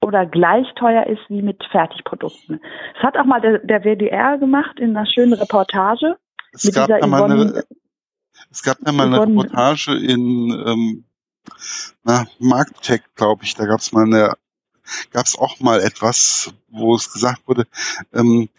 oder 0.01 0.25
gleich 0.25 0.67
teuer 0.75 1.07
ist 1.07 1.21
wie 1.29 1.41
mit 1.41 1.63
Fertigprodukten. 1.71 2.59
Das 2.95 3.03
hat 3.03 3.17
auch 3.17 3.23
mal 3.23 3.39
der, 3.39 3.59
der 3.59 3.85
WDR 3.85 4.37
gemacht 4.37 4.81
in 4.81 4.97
einer 4.97 5.07
schönen 5.07 5.31
Reportage. 5.31 6.17
Es 6.51 6.65
mit 6.65 6.75
gab 6.75 6.89
Yvonne, 6.89 7.33
eine, 7.33 7.63
Es 8.51 8.63
gab 8.63 8.79
eine 8.85 9.17
Reportage 9.17 9.93
in 9.95 10.51
ähm, 10.67 11.05
na, 12.03 12.27
Marktcheck, 12.39 13.03
glaube 13.15 13.43
ich, 13.43 13.55
da 13.55 13.65
gab 13.65 13.79
es 13.79 13.91
mal 13.91 14.05
eine, 14.05 14.33
gab 15.11 15.25
es 15.25 15.37
auch 15.37 15.59
mal 15.59 15.81
etwas, 15.81 16.53
wo 16.69 16.95
es 16.95 17.11
gesagt 17.11 17.47
wurde, 17.47 17.67
ähm, 18.13 18.49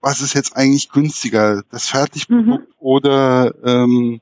was 0.00 0.20
ist 0.20 0.34
jetzt 0.34 0.56
eigentlich 0.56 0.90
günstiger, 0.90 1.62
das 1.70 1.88
Fertigprodukt 1.88 2.68
mhm. 2.68 2.74
oder 2.78 3.54
ähm, 3.64 4.20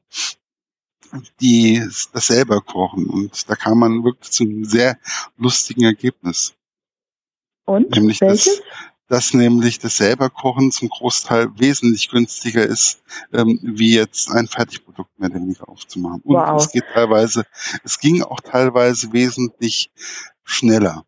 die 1.41 1.79
das 2.13 2.27
selber 2.27 2.61
kochen. 2.61 3.07
Und 3.07 3.49
da 3.49 3.55
kam 3.55 3.79
man 3.79 4.05
wirklich 4.05 4.31
zu 4.31 4.45
einem 4.45 4.65
sehr 4.65 4.99
lustigen 5.37 5.85
Ergebnis. 5.85 6.55
Und? 7.67 7.91
Nämlich 7.91 8.21
welches? 8.21 8.57
Das, 8.57 8.63
dass 9.09 9.35
nämlich 9.35 9.79
das 9.79 9.97
selber 9.97 10.31
Kochen 10.31 10.71
zum 10.71 10.89
Großteil 10.89 11.51
wesentlich 11.59 12.09
günstiger 12.09 12.65
ist, 12.65 13.03
ähm, 13.33 13.59
wie 13.63 13.95
jetzt 13.95 14.31
ein 14.31 14.47
Fertigprodukt 14.47 15.19
mehr 15.19 15.31
oder 15.31 15.41
weniger 15.41 15.69
aufzumachen. 15.69 16.23
Und 16.23 16.37
wow. 16.37 16.61
es 16.61 16.73
geht 16.73 16.85
teilweise, 16.93 17.45
es 17.85 17.99
ging 17.99 18.23
auch 18.23 18.41
teilweise 18.41 19.13
wesentlich 19.13 19.91
schneller. 20.45 21.05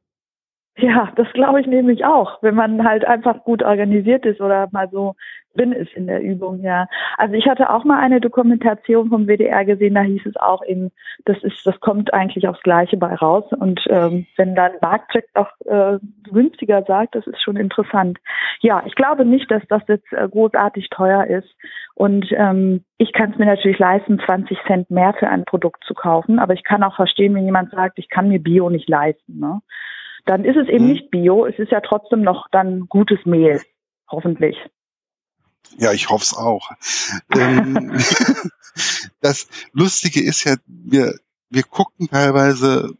Ja, 0.78 1.10
das 1.16 1.26
glaube 1.32 1.60
ich 1.60 1.66
nämlich 1.66 2.04
auch, 2.04 2.42
wenn 2.42 2.54
man 2.54 2.86
halt 2.86 3.06
einfach 3.06 3.44
gut 3.44 3.62
organisiert 3.62 4.26
ist 4.26 4.42
oder 4.42 4.68
mal 4.72 4.90
so 4.90 5.14
drin 5.56 5.72
ist 5.72 5.92
in 5.94 6.06
der 6.06 6.20
Übung, 6.20 6.60
ja. 6.62 6.86
Also 7.16 7.34
ich 7.34 7.46
hatte 7.48 7.70
auch 7.70 7.84
mal 7.84 7.98
eine 7.98 8.20
Dokumentation 8.20 9.08
vom 9.08 9.26
WDR 9.26 9.64
gesehen, 9.64 9.94
da 9.94 10.02
hieß 10.02 10.26
es 10.26 10.36
auch 10.36 10.62
eben, 10.64 10.90
das 11.24 11.42
ist, 11.42 11.66
das 11.66 11.80
kommt 11.80 12.12
eigentlich 12.12 12.46
aufs 12.46 12.62
Gleiche 12.62 12.98
bei 12.98 13.14
raus. 13.14 13.44
Und 13.58 13.80
ähm, 13.88 14.26
wenn 14.36 14.54
dann 14.54 14.72
Marktcheck 14.82 15.26
auch 15.32 15.48
äh, 15.64 15.98
günstiger 16.30 16.82
sagt, 16.82 17.14
das 17.14 17.26
ist 17.26 17.42
schon 17.42 17.56
interessant. 17.56 18.18
Ja, 18.60 18.82
ich 18.84 18.94
glaube 18.94 19.24
nicht, 19.24 19.50
dass 19.50 19.62
das 19.68 19.82
jetzt 19.88 20.12
äh, 20.12 20.28
großartig 20.28 20.90
teuer 20.90 21.24
ist. 21.26 21.48
Und 21.94 22.26
ähm, 22.32 22.84
ich 22.98 23.14
kann 23.14 23.32
es 23.32 23.38
mir 23.38 23.46
natürlich 23.46 23.78
leisten, 23.78 24.18
20 24.18 24.58
Cent 24.66 24.90
mehr 24.90 25.14
für 25.18 25.28
ein 25.28 25.46
Produkt 25.46 25.82
zu 25.84 25.94
kaufen, 25.94 26.38
aber 26.38 26.52
ich 26.52 26.64
kann 26.64 26.82
auch 26.82 26.96
verstehen, 26.96 27.34
wenn 27.34 27.46
jemand 27.46 27.70
sagt, 27.70 27.98
ich 27.98 28.10
kann 28.10 28.28
mir 28.28 28.38
Bio 28.38 28.68
nicht 28.68 28.90
leisten. 28.90 29.38
Ne? 29.38 29.62
Dann 30.26 30.44
ist 30.44 30.56
es 30.56 30.68
eben 30.68 30.86
mhm. 30.86 30.92
nicht 30.92 31.10
Bio, 31.10 31.46
es 31.46 31.58
ist 31.58 31.72
ja 31.72 31.80
trotzdem 31.80 32.22
noch 32.22 32.48
dann 32.50 32.86
gutes 32.88 33.24
Mehl, 33.24 33.62
hoffentlich. 34.10 34.56
Ja, 35.78 35.92
ich 35.92 36.08
hoffe 36.10 36.24
es 36.24 36.34
auch. 36.34 36.70
ähm, 37.34 37.96
das 39.20 39.48
Lustige 39.72 40.22
ist 40.22 40.44
ja, 40.44 40.56
wir, 40.66 41.14
wir 41.48 41.62
gucken 41.62 42.08
teilweise 42.08 42.96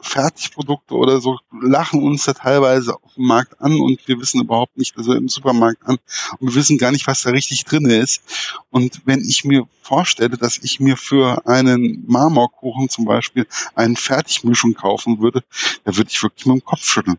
Fertigprodukte 0.00 0.94
oder 0.94 1.20
so, 1.20 1.38
lachen 1.60 2.02
uns 2.02 2.24
da 2.24 2.32
teilweise 2.32 2.94
auf 2.94 3.14
dem 3.14 3.26
Markt 3.26 3.60
an 3.60 3.80
und 3.80 4.06
wir 4.06 4.18
wissen 4.20 4.40
überhaupt 4.40 4.76
nicht, 4.76 4.96
also 4.96 5.14
im 5.14 5.28
Supermarkt 5.28 5.86
an 5.86 5.98
und 6.38 6.48
wir 6.48 6.54
wissen 6.54 6.78
gar 6.78 6.90
nicht, 6.90 7.06
was 7.06 7.22
da 7.22 7.30
richtig 7.30 7.64
drin 7.64 7.86
ist. 7.86 8.22
Und 8.70 9.02
wenn 9.04 9.20
ich 9.20 9.44
mir 9.44 9.66
vorstelle, 9.82 10.36
dass 10.36 10.58
ich 10.58 10.80
mir 10.80 10.96
für 10.96 11.46
einen 11.46 12.04
Marmorkuchen 12.06 12.88
zum 12.88 13.04
Beispiel 13.04 13.46
eine 13.74 13.96
Fertigmischung 13.96 14.74
kaufen 14.74 15.20
würde, 15.20 15.42
da 15.84 15.96
würde 15.96 16.10
ich 16.10 16.22
wirklich 16.22 16.46
mit 16.46 16.56
dem 16.56 16.64
Kopf 16.64 16.84
schütteln. 16.84 17.18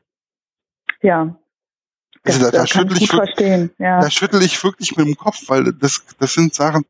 Ja, 1.02 1.36
das, 2.24 2.36
also 2.36 2.52
da, 2.52 2.58
da, 2.60 2.68
schüttel 2.68 3.02
ich 3.02 3.12
wirklich, 3.12 3.72
ja. 3.80 4.00
da 4.00 4.12
schüttel 4.12 4.44
ich 4.44 4.64
wirklich 4.64 4.96
mit 4.96 5.08
dem 5.08 5.18
Kopf, 5.18 5.42
weil 5.48 5.74
das, 5.74 6.04
das 6.20 6.34
sind 6.34 6.54
Sachen, 6.54 6.86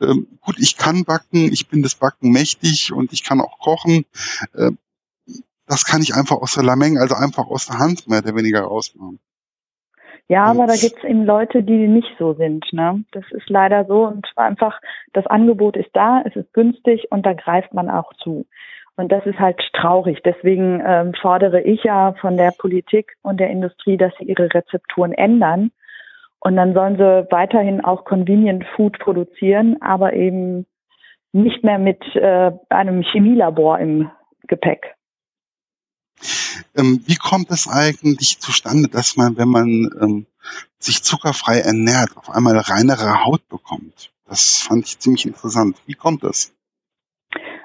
ähm, 0.00 0.26
gut, 0.40 0.56
ich 0.58 0.76
kann 0.76 1.04
backen, 1.04 1.52
ich 1.52 1.68
bin 1.68 1.82
das 1.82 1.94
Backen 1.94 2.32
mächtig 2.32 2.92
und 2.92 3.12
ich 3.12 3.22
kann 3.22 3.40
auch 3.40 3.60
kochen. 3.60 4.04
Äh, 4.54 4.72
das 5.72 5.86
kann 5.86 6.02
ich 6.02 6.14
einfach 6.14 6.36
aus 6.36 6.54
der 6.54 6.64
Lameng, 6.64 6.98
also 6.98 7.14
einfach 7.14 7.48
aus 7.48 7.66
der 7.66 7.78
Hand 7.78 8.06
mehr 8.06 8.20
oder 8.20 8.36
weniger 8.36 8.60
rausmachen. 8.60 9.18
Ja, 10.28 10.44
aber 10.44 10.66
da 10.66 10.74
gibt's 10.74 11.02
eben 11.02 11.24
Leute, 11.24 11.62
die 11.62 11.88
nicht 11.88 12.14
so 12.18 12.34
sind. 12.34 12.64
Ne? 12.72 13.04
Das 13.12 13.24
ist 13.30 13.48
leider 13.48 13.84
so 13.86 14.06
und 14.06 14.26
einfach, 14.36 14.78
das 15.12 15.26
Angebot 15.26 15.76
ist 15.76 15.90
da, 15.94 16.22
es 16.24 16.36
ist 16.36 16.52
günstig 16.52 17.08
und 17.10 17.26
da 17.26 17.32
greift 17.32 17.74
man 17.74 17.90
auch 17.90 18.12
zu. 18.22 18.46
Und 18.96 19.10
das 19.10 19.24
ist 19.26 19.38
halt 19.38 19.60
traurig. 19.72 20.20
Deswegen 20.24 20.82
ähm, 20.86 21.12
fordere 21.20 21.62
ich 21.62 21.82
ja 21.84 22.14
von 22.20 22.36
der 22.36 22.52
Politik 22.56 23.14
und 23.22 23.40
der 23.40 23.50
Industrie, 23.50 23.96
dass 23.96 24.12
sie 24.18 24.26
ihre 24.26 24.52
Rezepturen 24.52 25.12
ändern. 25.12 25.70
Und 26.40 26.56
dann 26.56 26.74
sollen 26.74 26.96
sie 26.96 27.26
weiterhin 27.30 27.82
auch 27.82 28.04
Convenient 28.04 28.64
Food 28.76 28.98
produzieren, 28.98 29.80
aber 29.80 30.12
eben 30.12 30.66
nicht 31.32 31.64
mehr 31.64 31.78
mit 31.78 32.02
äh, 32.14 32.52
einem 32.68 33.02
Chemielabor 33.02 33.78
im 33.78 34.10
Gepäck. 34.46 34.94
Ähm, 36.74 37.02
wie 37.06 37.16
kommt 37.16 37.50
es 37.50 37.68
eigentlich 37.68 38.38
zustande, 38.38 38.88
dass 38.88 39.16
man, 39.16 39.36
wenn 39.36 39.48
man 39.48 39.90
ähm, 40.00 40.26
sich 40.78 41.02
zuckerfrei 41.02 41.60
ernährt, 41.60 42.16
auf 42.16 42.30
einmal 42.30 42.56
reinere 42.58 43.24
Haut 43.24 43.48
bekommt? 43.48 44.12
Das 44.26 44.58
fand 44.58 44.86
ich 44.86 44.98
ziemlich 44.98 45.26
interessant. 45.26 45.76
Wie 45.86 45.94
kommt 45.94 46.24
das? 46.24 46.52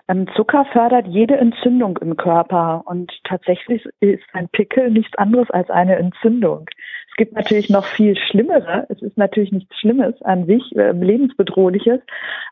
Ähm, 0.09 0.27
Zucker 0.35 0.65
fördert 0.71 1.07
jede 1.07 1.37
Entzündung 1.37 1.97
im 1.97 2.15
Körper 2.15 2.83
und 2.85 3.11
tatsächlich 3.25 3.85
ist 3.99 4.23
ein 4.33 4.47
Pickel 4.47 4.89
nichts 4.89 5.17
anderes 5.17 5.49
als 5.51 5.69
eine 5.69 5.97
Entzündung. 5.97 6.65
Es 7.09 7.15
gibt 7.17 7.33
natürlich 7.33 7.69
noch 7.69 7.83
viel 7.83 8.15
Schlimmere. 8.15 8.85
Es 8.89 9.01
ist 9.01 9.17
natürlich 9.17 9.51
nichts 9.51 9.75
Schlimmes 9.79 10.21
an 10.21 10.45
sich, 10.45 10.63
äh, 10.75 10.91
lebensbedrohliches, 10.91 11.99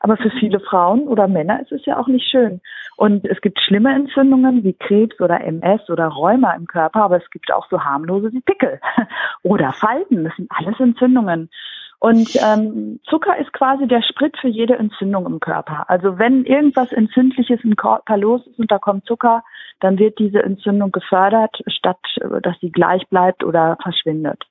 aber 0.01 0.17
für 0.17 0.31
viele 0.31 0.59
Frauen 0.59 1.07
oder 1.07 1.27
Männer 1.27 1.61
ist 1.61 1.71
es 1.71 1.85
ja 1.85 1.97
auch 1.97 2.07
nicht 2.07 2.27
schön. 2.29 2.61
Und 2.97 3.25
es 3.25 3.39
gibt 3.41 3.59
schlimme 3.59 3.93
Entzündungen 3.93 4.63
wie 4.63 4.73
Krebs 4.73 5.19
oder 5.21 5.41
MS 5.41 5.89
oder 5.89 6.07
Rheuma 6.07 6.53
im 6.55 6.65
Körper, 6.65 7.03
aber 7.03 7.17
es 7.17 7.29
gibt 7.29 7.53
auch 7.53 7.67
so 7.69 7.83
harmlose 7.83 8.33
wie 8.33 8.41
Pickel 8.41 8.79
oder 9.43 9.71
Falten. 9.71 10.25
Das 10.25 10.35
sind 10.35 10.49
alles 10.49 10.79
Entzündungen. 10.79 11.49
Und 11.99 12.35
ähm, 12.35 12.99
Zucker 13.09 13.37
ist 13.37 13.51
quasi 13.53 13.87
der 13.87 14.01
Sprit 14.01 14.37
für 14.39 14.47
jede 14.47 14.77
Entzündung 14.77 15.25
im 15.25 15.39
Körper. 15.39 15.89
Also 15.89 16.19
wenn 16.19 16.43
irgendwas 16.43 16.91
Entzündliches 16.91 17.63
im 17.63 17.75
Körper 17.75 18.17
los 18.17 18.45
ist 18.45 18.59
und 18.59 18.71
da 18.71 18.79
kommt 18.79 19.05
Zucker, 19.05 19.43
dann 19.79 19.97
wird 19.97 20.19
diese 20.19 20.43
Entzündung 20.43 20.91
gefördert, 20.91 21.61
statt 21.67 21.99
äh, 22.21 22.41
dass 22.41 22.59
sie 22.59 22.71
gleich 22.71 23.07
bleibt 23.09 23.43
oder 23.43 23.77
verschwindet. 23.81 24.43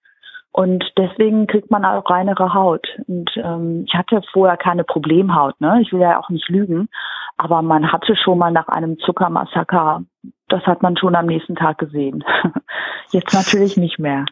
Und 0.57 0.85
deswegen 0.97 1.49
kriegt 1.49 1.73
man 1.73 1.85
auch 1.85 2.09
reinere 2.09 2.55
Haut. 2.55 2.87
Und 3.09 3.29
ähm, 3.37 3.85
ich 3.89 3.95
hatte 3.95 4.23
vorher 4.33 4.57
keine 4.57 4.85
Problemhaut, 4.85 5.61
ne? 5.61 5.81
Ich 5.83 5.93
will 5.93 6.01
ja 6.01 6.21
auch 6.21 6.31
nicht 6.31 6.49
lügen. 6.49 6.89
Aber 7.37 7.61
man 7.63 7.91
hatte 7.91 8.15
schon 8.15 8.39
mal 8.39 8.53
nach 8.53 8.69
einem 8.69 8.97
Zuckermassaker, 9.01 10.05
das 10.47 10.63
hat 10.63 10.81
man 10.81 10.97
schon 10.97 11.17
am 11.17 11.27
nächsten 11.27 11.57
Tag 11.57 11.79
gesehen. 11.79 12.23
Jetzt 13.11 13.35
natürlich 13.35 13.77
nicht 13.77 13.99
mehr. 13.99 14.27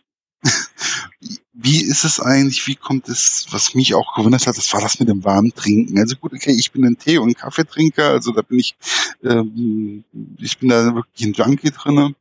Wie 1.55 1.83
ist 1.83 2.05
es 2.05 2.19
eigentlich, 2.19 2.67
wie 2.67 2.77
kommt 2.77 3.09
es, 3.09 3.47
was 3.51 3.75
mich 3.75 3.95
auch 3.95 4.15
gewundert 4.15 4.47
hat, 4.47 4.57
das 4.57 4.73
war 4.73 4.81
das 4.81 4.99
mit 5.01 5.09
dem 5.11 5.23
warmen 5.23 5.53
Trinken. 5.55 5.99
Also 5.99 6.17
gut, 6.17 6.33
okay, 6.33 6.53
ich 6.53 6.73
bin 6.73 6.85
ein 6.87 6.97
Tee- 6.97 7.19
und 7.19 7.37
Kaffeetrinker, 7.37 8.09
also 8.09 8.33
da 8.33 8.41
bin 8.41 8.59
ich, 8.59 8.75
ähm, 9.23 10.05
ich 10.39 10.59
bin 10.59 10.71
da 10.71 10.95
wirklich 10.95 11.27
ein 11.27 11.35
Junkie 11.35 11.71
drinne. 11.71 12.15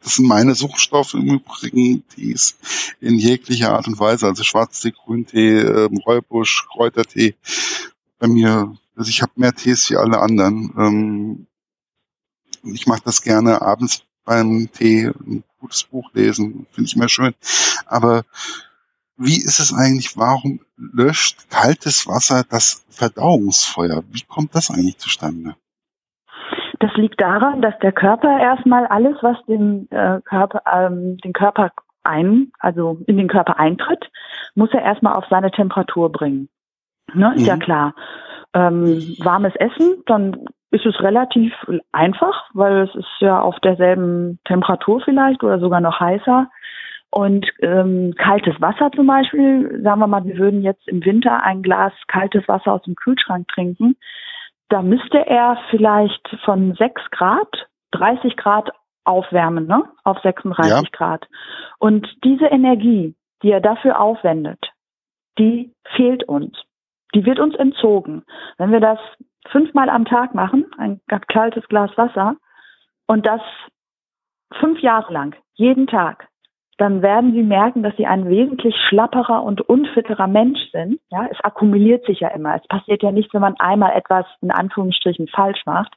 Das 0.00 0.14
sind 0.16 0.28
meine 0.28 0.54
Suchstoffe 0.54 1.14
im 1.14 1.28
Übrigen, 1.28 2.06
Tees 2.08 2.56
in 3.00 3.18
jeglicher 3.18 3.72
Art 3.72 3.88
und 3.88 3.98
Weise, 3.98 4.26
also 4.26 4.44
Schwarztee, 4.44 4.92
Grüntee, 4.92 5.58
ähm, 5.58 5.96
Räubusch, 5.98 6.68
Kräutertee. 6.70 7.34
Bei 8.18 8.28
mir, 8.28 8.76
also 8.94 9.10
ich 9.10 9.22
habe 9.22 9.32
mehr 9.34 9.54
Tees 9.54 9.90
wie 9.90 9.96
alle 9.96 10.20
anderen. 10.20 10.72
Ähm, 10.78 11.46
ich 12.62 12.86
mache 12.86 13.02
das 13.04 13.22
gerne 13.22 13.62
abends 13.62 14.04
beim 14.26 14.68
Tee 14.72 15.06
ein 15.06 15.44
gutes 15.60 15.84
Buch 15.84 16.10
lesen, 16.12 16.66
finde 16.70 16.88
ich 16.88 16.96
immer 16.96 17.08
schön. 17.08 17.34
Aber 17.86 18.22
wie 19.16 19.36
ist 19.36 19.58
es 19.60 19.72
eigentlich, 19.72 20.18
warum 20.18 20.60
löscht 20.76 21.48
kaltes 21.48 22.06
Wasser 22.06 22.44
das 22.48 22.84
Verdauungsfeuer? 22.90 24.02
Wie 24.10 24.22
kommt 24.22 24.54
das 24.54 24.70
eigentlich 24.70 24.98
zustande? 24.98 25.56
Das 26.80 26.94
liegt 26.96 27.20
daran, 27.20 27.62
dass 27.62 27.78
der 27.78 27.92
Körper 27.92 28.38
erstmal 28.38 28.86
alles, 28.86 29.16
was 29.22 29.38
den 29.46 29.90
äh, 29.90 30.20
Körper, 30.22 30.62
ähm, 30.70 31.16
den 31.18 31.32
Körper 31.32 31.70
ein, 32.02 32.52
also 32.58 32.98
in 33.06 33.16
den 33.16 33.28
Körper 33.28 33.58
eintritt, 33.58 34.10
muss 34.54 34.72
er 34.72 34.82
erstmal 34.82 35.14
auf 35.14 35.24
seine 35.30 35.50
Temperatur 35.50 36.12
bringen. 36.12 36.48
Ne, 37.14 37.32
ist 37.34 37.42
mhm. 37.42 37.46
ja 37.46 37.56
klar. 37.56 37.94
Ähm, 38.56 39.16
warmes 39.18 39.54
Essen, 39.56 40.02
dann 40.06 40.46
ist 40.70 40.86
es 40.86 40.98
relativ 41.00 41.52
einfach, 41.92 42.48
weil 42.54 42.88
es 42.88 42.94
ist 42.94 43.20
ja 43.20 43.40
auf 43.40 43.58
derselben 43.60 44.38
Temperatur 44.46 45.00
vielleicht 45.02 45.44
oder 45.44 45.58
sogar 45.58 45.80
noch 45.80 46.00
heißer. 46.00 46.48
Und 47.10 47.46
ähm, 47.60 48.14
kaltes 48.16 48.60
Wasser 48.60 48.90
zum 48.94 49.06
Beispiel, 49.06 49.80
sagen 49.82 50.00
wir 50.00 50.06
mal, 50.06 50.24
wir 50.24 50.38
würden 50.38 50.62
jetzt 50.62 50.88
im 50.88 51.04
Winter 51.04 51.42
ein 51.42 51.62
Glas 51.62 51.92
kaltes 52.08 52.46
Wasser 52.48 52.72
aus 52.72 52.82
dem 52.82 52.94
Kühlschrank 52.94 53.46
trinken, 53.48 53.96
da 54.68 54.82
müsste 54.82 55.18
er 55.26 55.58
vielleicht 55.70 56.28
von 56.44 56.74
6 56.74 57.02
Grad 57.10 57.68
30 57.92 58.36
Grad 58.36 58.70
aufwärmen, 59.04 59.66
ne? 59.66 59.84
Auf 60.04 60.18
36 60.22 60.70
ja. 60.70 60.82
Grad. 60.92 61.26
Und 61.78 62.08
diese 62.24 62.46
Energie, 62.46 63.14
die 63.42 63.50
er 63.50 63.60
dafür 63.60 64.00
aufwendet, 64.00 64.58
die 65.38 65.72
fehlt 65.94 66.24
uns. 66.24 66.56
Die 67.16 67.24
wird 67.24 67.40
uns 67.40 67.54
entzogen. 67.54 68.24
Wenn 68.58 68.72
wir 68.72 68.80
das 68.80 68.98
fünfmal 69.50 69.88
am 69.88 70.04
Tag 70.04 70.34
machen, 70.34 70.66
ein 70.76 71.00
kaltes 71.28 71.66
Glas 71.68 71.90
Wasser, 71.96 72.36
und 73.06 73.26
das 73.26 73.40
fünf 74.60 74.80
Jahre 74.80 75.10
lang, 75.14 75.34
jeden 75.54 75.86
Tag, 75.86 76.28
dann 76.76 77.00
werden 77.00 77.32
sie 77.32 77.42
merken, 77.42 77.82
dass 77.82 77.96
sie 77.96 78.04
ein 78.04 78.28
wesentlich 78.28 78.76
schlapperer 78.86 79.42
und 79.44 79.62
unfitterer 79.62 80.26
Mensch 80.26 80.60
sind. 80.72 81.00
Ja, 81.08 81.26
es 81.30 81.40
akkumuliert 81.42 82.04
sich 82.04 82.20
ja 82.20 82.28
immer. 82.28 82.54
Es 82.54 82.66
passiert 82.68 83.02
ja 83.02 83.12
nicht, 83.12 83.32
wenn 83.32 83.40
man 83.40 83.54
einmal 83.58 83.92
etwas 83.96 84.26
in 84.42 84.50
Anführungsstrichen 84.50 85.28
falsch 85.28 85.64
macht. 85.64 85.94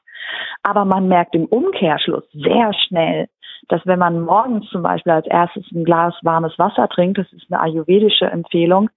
Aber 0.63 0.85
man 0.85 1.09
merkt 1.09 1.35
im 1.35 1.47
Umkehrschluss 1.47 2.23
sehr 2.31 2.71
schnell, 2.87 3.27
dass 3.67 3.85
wenn 3.85 3.99
man 3.99 4.21
morgens 4.21 4.69
zum 4.69 4.83
Beispiel 4.83 5.11
als 5.11 5.27
erstes 5.27 5.69
ein 5.73 5.83
Glas 5.83 6.13
warmes 6.21 6.57
Wasser 6.57 6.87
trinkt, 6.87 7.17
das 7.17 7.31
ist 7.33 7.51
eine 7.51 7.59
ayurvedische 7.59 8.27
Empfehlung, 8.27 8.89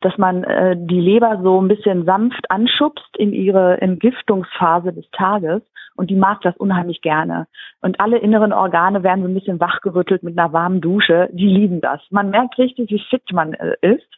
dass 0.00 0.16
man 0.18 0.44
äh, 0.44 0.76
die 0.76 1.00
Leber 1.00 1.40
so 1.42 1.60
ein 1.60 1.68
bisschen 1.68 2.04
sanft 2.04 2.50
anschubst 2.50 3.16
in 3.16 3.32
ihre 3.32 3.80
Entgiftungsphase 3.80 4.92
des 4.92 5.08
Tages 5.10 5.62
und 5.96 6.10
die 6.10 6.16
mag 6.16 6.40
das 6.42 6.56
unheimlich 6.56 7.00
gerne. 7.00 7.46
Und 7.80 8.00
alle 8.00 8.18
inneren 8.18 8.52
Organe 8.52 9.02
werden 9.02 9.22
so 9.22 9.28
ein 9.28 9.34
bisschen 9.34 9.60
wachgerüttelt 9.60 10.22
mit 10.22 10.38
einer 10.38 10.52
warmen 10.52 10.80
Dusche. 10.80 11.28
Die 11.32 11.46
lieben 11.46 11.80
das. 11.80 12.00
Man 12.10 12.30
merkt 12.30 12.58
richtig, 12.58 12.90
wie 12.90 13.02
fit 13.10 13.22
man 13.32 13.54
äh, 13.54 13.76
ist. 13.80 14.08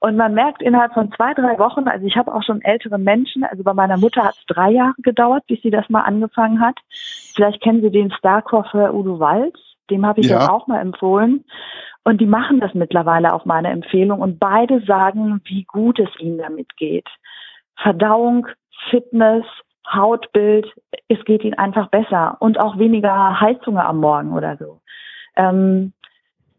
Und 0.00 0.16
man 0.16 0.34
merkt 0.34 0.60
innerhalb 0.60 0.92
von 0.92 1.10
zwei, 1.12 1.32
drei 1.32 1.58
Wochen, 1.58 1.88
also 1.88 2.06
ich 2.06 2.16
habe 2.16 2.34
auch 2.34 2.42
schon 2.42 2.60
ältere 2.60 2.98
Menschen, 2.98 3.42
also 3.42 3.62
bei 3.62 3.72
meiner 3.72 3.96
Mutter 3.96 4.22
hat 4.22 4.34
es 4.34 4.44
drei 4.46 4.70
Jahre 4.70 4.94
gedauert, 4.98 5.44
bis 5.46 5.62
sie 5.62 5.70
das 5.70 5.88
mal 5.88 6.02
angefangen 6.02 6.60
hat. 6.60 6.76
Vielleicht 7.34 7.62
kennen 7.62 7.80
Sie 7.80 7.90
den 7.90 8.12
Starkoffer 8.12 8.92
Udo 8.92 9.18
Walz, 9.18 9.58
dem 9.90 10.04
habe 10.04 10.20
ich 10.20 10.28
ja. 10.28 10.40
das 10.40 10.48
auch 10.50 10.66
mal 10.66 10.80
empfohlen. 10.80 11.44
Und 12.04 12.20
die 12.20 12.26
machen 12.26 12.60
das 12.60 12.74
mittlerweile 12.74 13.32
auf 13.32 13.46
meine 13.46 13.68
Empfehlung 13.68 14.20
und 14.20 14.38
beide 14.38 14.84
sagen, 14.84 15.40
wie 15.44 15.64
gut 15.64 15.98
es 15.98 16.10
ihnen 16.18 16.38
damit 16.38 16.76
geht. 16.76 17.08
Verdauung, 17.76 18.46
Fitness, 18.90 19.44
Hautbild, 19.90 20.66
es 21.08 21.24
geht 21.24 21.44
ihnen 21.44 21.58
einfach 21.58 21.88
besser 21.88 22.36
und 22.40 22.60
auch 22.60 22.78
weniger 22.78 23.40
Heißhunger 23.40 23.86
am 23.86 23.98
Morgen 23.98 24.32
oder 24.32 24.56
so. 24.56 24.80
Ähm, 25.36 25.92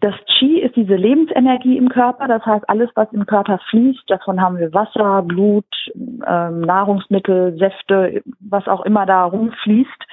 das 0.01 0.13
Qi 0.37 0.59
ist 0.59 0.75
diese 0.75 0.95
Lebensenergie 0.95 1.77
im 1.77 1.89
Körper, 1.89 2.27
das 2.27 2.45
heißt 2.45 2.69
alles, 2.69 2.89
was 2.95 3.11
im 3.13 3.25
Körper 3.25 3.59
fließt, 3.69 4.03
davon 4.07 4.41
haben 4.41 4.57
wir 4.59 4.73
Wasser, 4.73 5.23
Blut, 5.23 5.65
ähm, 5.95 6.61
Nahrungsmittel, 6.61 7.57
Säfte, 7.57 8.21
was 8.39 8.67
auch 8.67 8.81
immer 8.85 9.05
da 9.05 9.23
rumfließt. 9.23 10.03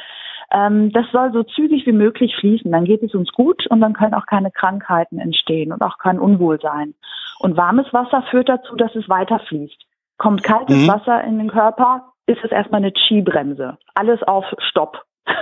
Ähm, 0.52 0.92
das 0.92 1.06
soll 1.12 1.32
so 1.32 1.42
zügig 1.42 1.86
wie 1.86 1.92
möglich 1.92 2.36
fließen, 2.36 2.70
dann 2.70 2.84
geht 2.84 3.02
es 3.02 3.14
uns 3.14 3.32
gut 3.32 3.66
und 3.68 3.80
dann 3.80 3.94
können 3.94 4.14
auch 4.14 4.26
keine 4.26 4.50
Krankheiten 4.50 5.18
entstehen 5.18 5.72
und 5.72 5.82
auch 5.82 5.96
kein 5.98 6.18
Unwohlsein. 6.18 6.94
Und 7.38 7.56
warmes 7.56 7.92
Wasser 7.92 8.22
führt 8.30 8.48
dazu, 8.48 8.76
dass 8.76 8.94
es 8.94 9.08
weiter 9.08 9.40
fließt. 9.48 9.86
Kommt 10.18 10.42
kaltes 10.42 10.76
mhm. 10.76 10.88
Wasser 10.88 11.24
in 11.24 11.38
den 11.38 11.50
Körper, 11.50 12.12
ist 12.26 12.44
es 12.44 12.52
erstmal 12.52 12.82
eine 12.82 12.92
Qi-Bremse. 12.92 13.78
Alles 13.94 14.22
auf 14.22 14.44
Stopp. 14.58 15.02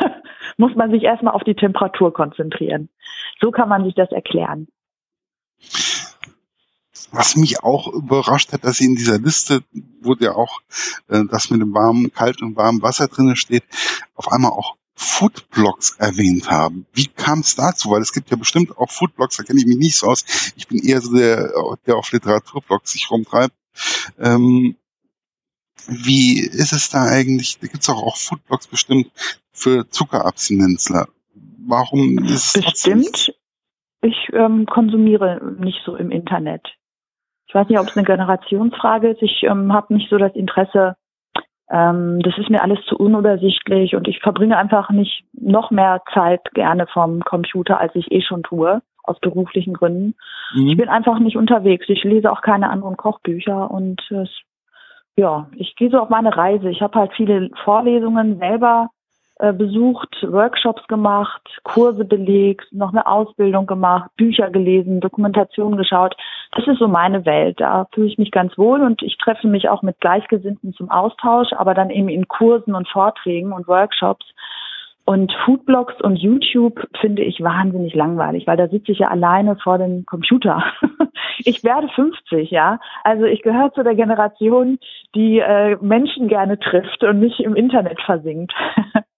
Muss 0.57 0.75
man 0.77 0.91
sich 0.91 1.03
erstmal 1.03 1.35
auf 1.35 1.43
die 1.43 1.55
Temperatur 1.55 2.13
konzentrieren. 2.13 2.89
So 3.41 3.51
kann 3.51 3.69
man 3.69 3.85
sich 3.85 3.95
das 3.95 4.13
erklären. 4.13 4.69
Was 7.13 7.35
mich 7.35 7.65
auch 7.65 7.93
überrascht 7.93 8.53
hat, 8.53 8.63
dass 8.63 8.77
sie 8.77 8.85
in 8.85 8.95
dieser 8.95 9.19
Liste, 9.19 9.63
wo 10.01 10.15
ja 10.21 10.33
auch 10.37 10.61
äh, 11.09 11.25
das 11.29 11.51
mit 11.51 11.61
dem 11.61 11.75
warmen, 11.75 12.13
kalten 12.13 12.45
und 12.45 12.57
warmen 12.57 12.83
Wasser 12.83 13.09
drinnen 13.09 13.37
steht, 13.37 13.65
auf 14.15 14.31
einmal 14.31 14.53
auch 14.53 14.77
Foodblogs 15.03 15.97
erwähnt 15.99 16.51
haben. 16.51 16.85
Wie 16.93 17.07
kam 17.07 17.39
es 17.41 17.57
dazu? 17.57 17.91
Weil 17.91 18.03
es 18.03 18.13
gibt 18.13 18.31
ja 18.31 18.37
bestimmt 18.37 18.77
auch 18.77 18.91
Foodblogs, 18.91 19.39
da 19.39 19.45
kenne 19.45 19.59
ich 19.59 19.67
mich 19.67 19.79
nicht 19.79 19.97
so 19.97 20.09
aus. 20.09 20.53
Ich 20.57 20.69
bin 20.69 20.79
eher 20.79 21.01
so 21.01 21.17
der, 21.17 21.51
der 21.87 21.97
auf 21.97 22.13
Literaturblogs 22.13 22.93
sich 22.93 23.11
rumtreibt. 23.11 23.55
Ähm, 24.19 24.77
wie 25.89 26.41
ist 26.41 26.75
es 26.75 26.91
da 26.91 27.05
eigentlich? 27.05 27.59
Da 27.61 27.69
gibt 27.69 27.83
es 27.83 27.89
auch, 27.89 28.03
auch 28.03 28.19
Foodblogs 28.19 28.67
bestimmt 28.67 29.11
für 29.53 29.89
Zuckerabstinenzler. 29.89 31.09
Warum 31.67 32.19
ist 32.19 32.57
es 32.57 32.63
Bestimmt. 32.63 33.35
Ich 34.03 34.29
ähm, 34.35 34.67
konsumiere 34.67 35.41
nicht 35.59 35.81
so 35.87 35.97
im 35.97 36.11
Internet. 36.11 36.67
Ich 37.47 37.55
weiß 37.55 37.69
nicht, 37.69 37.79
ob 37.79 37.89
es 37.89 37.97
eine 37.97 38.05
Generationsfrage 38.05 39.13
ist. 39.13 39.23
Ich 39.23 39.45
ähm, 39.45 39.73
habe 39.73 39.95
nicht 39.95 40.11
so 40.11 40.19
das 40.19 40.35
Interesse. 40.35 40.97
Ähm, 41.71 42.21
das 42.23 42.37
ist 42.39 42.51
mir 42.51 42.63
alles 42.63 42.79
zu 42.87 42.97
unübersichtlich 42.97 43.95
und 43.95 44.09
ich 44.09 44.21
verbringe 44.21 44.57
einfach 44.57 44.91
nicht 44.91 45.25
noch 45.33 45.71
mehr 45.71 46.03
Zeit 46.13 46.43
gerne 46.53 46.87
vom 46.87 47.21
Computer, 47.21 47.79
als 47.79 47.95
ich 47.95 48.11
eh 48.11 48.23
schon 48.23 48.43
tue, 48.43 48.83
aus 49.05 49.19
beruflichen 49.21 49.75
Gründen. 49.75 50.15
Mhm. 50.55 50.69
Ich 50.69 50.77
bin 50.77 50.89
einfach 50.89 51.19
nicht 51.19 51.37
unterwegs. 51.37 51.87
Ich 51.89 52.03
lese 52.05 52.31
auch 52.31 52.43
keine 52.43 52.71
anderen 52.71 52.97
Kochbücher 52.97 53.71
und 53.71 54.01
es 54.11 54.29
ja, 55.17 55.49
ich 55.57 55.77
gehe 55.77 55.91
so 55.91 55.99
auf 55.99 56.09
meine 56.09 56.35
Reise. 56.37 56.71
Ich 56.71 56.81
habe 56.81 56.99
halt 56.99 57.13
viele 57.15 57.51
Vorlesungen 57.65 58.39
selber 58.39 58.89
äh, 58.89 59.00
besucht, 59.53 60.15
Workshops 60.23 60.87
gemacht, 60.89 61.41
Kurse 61.63 62.05
belegt, 62.05 62.73
noch 62.73 62.93
eine 62.93 63.07
Ausbildung 63.07 63.67
gemacht, 63.67 64.11
Bücher 64.17 64.51
gelesen, 64.51 65.01
Dokumentation 65.01 65.77
geschaut. 65.77 66.15
Das 66.53 66.67
ist 66.67 66.79
so 66.79 66.89
meine 66.89 67.25
Welt. 67.25 67.61
Da 67.61 67.87
fühle 67.93 68.09
ich 68.09 68.19
mich 68.19 68.31
ganz 68.31 68.57
wohl 68.59 68.83
und 68.83 69.03
ich 69.03 69.17
treffe 69.19 69.47
mich 69.47 69.69
auch 69.69 69.83
mit 69.83 70.01
Gleichgesinnten 70.01 70.75
zum 70.75 70.91
Austausch, 70.91 71.53
aber 71.53 71.75
dann 71.75 71.91
eben 71.91 72.09
in 72.09 72.29
Kursen 72.29 72.75
und 72.75 72.89
Vorträgen 72.89 73.53
und 73.53 73.67
Workshops. 73.69 74.27
Und 75.07 75.33
Foodblogs 75.45 76.01
und 76.03 76.17
YouTube 76.17 76.87
finde 77.01 77.23
ich 77.23 77.41
wahnsinnig 77.41 77.95
langweilig, 77.95 78.47
weil 78.47 78.57
da 78.57 78.69
sitze 78.69 78.93
ich 78.93 79.01
ja 79.01 79.09
alleine 79.09 79.57
vor 79.57 79.77
dem 79.79 80.07
Computer. 80.07 80.63
ich 81.39 81.65
werde 81.65 81.89
50, 81.89 82.51
ja. 82.51 82.79
Also 83.03 83.25
ich 83.25 83.43
gehöre 83.43 83.73
zu 83.73 83.83
der 83.83 83.97
Generation, 83.97 84.79
die 85.17 85.41
äh, 85.41 85.77
Menschen 85.81 86.29
gerne 86.29 86.61
trifft 86.61 87.03
und 87.03 87.19
nicht 87.19 87.41
im 87.41 87.57
Internet 87.57 88.01
versinkt. 88.03 88.53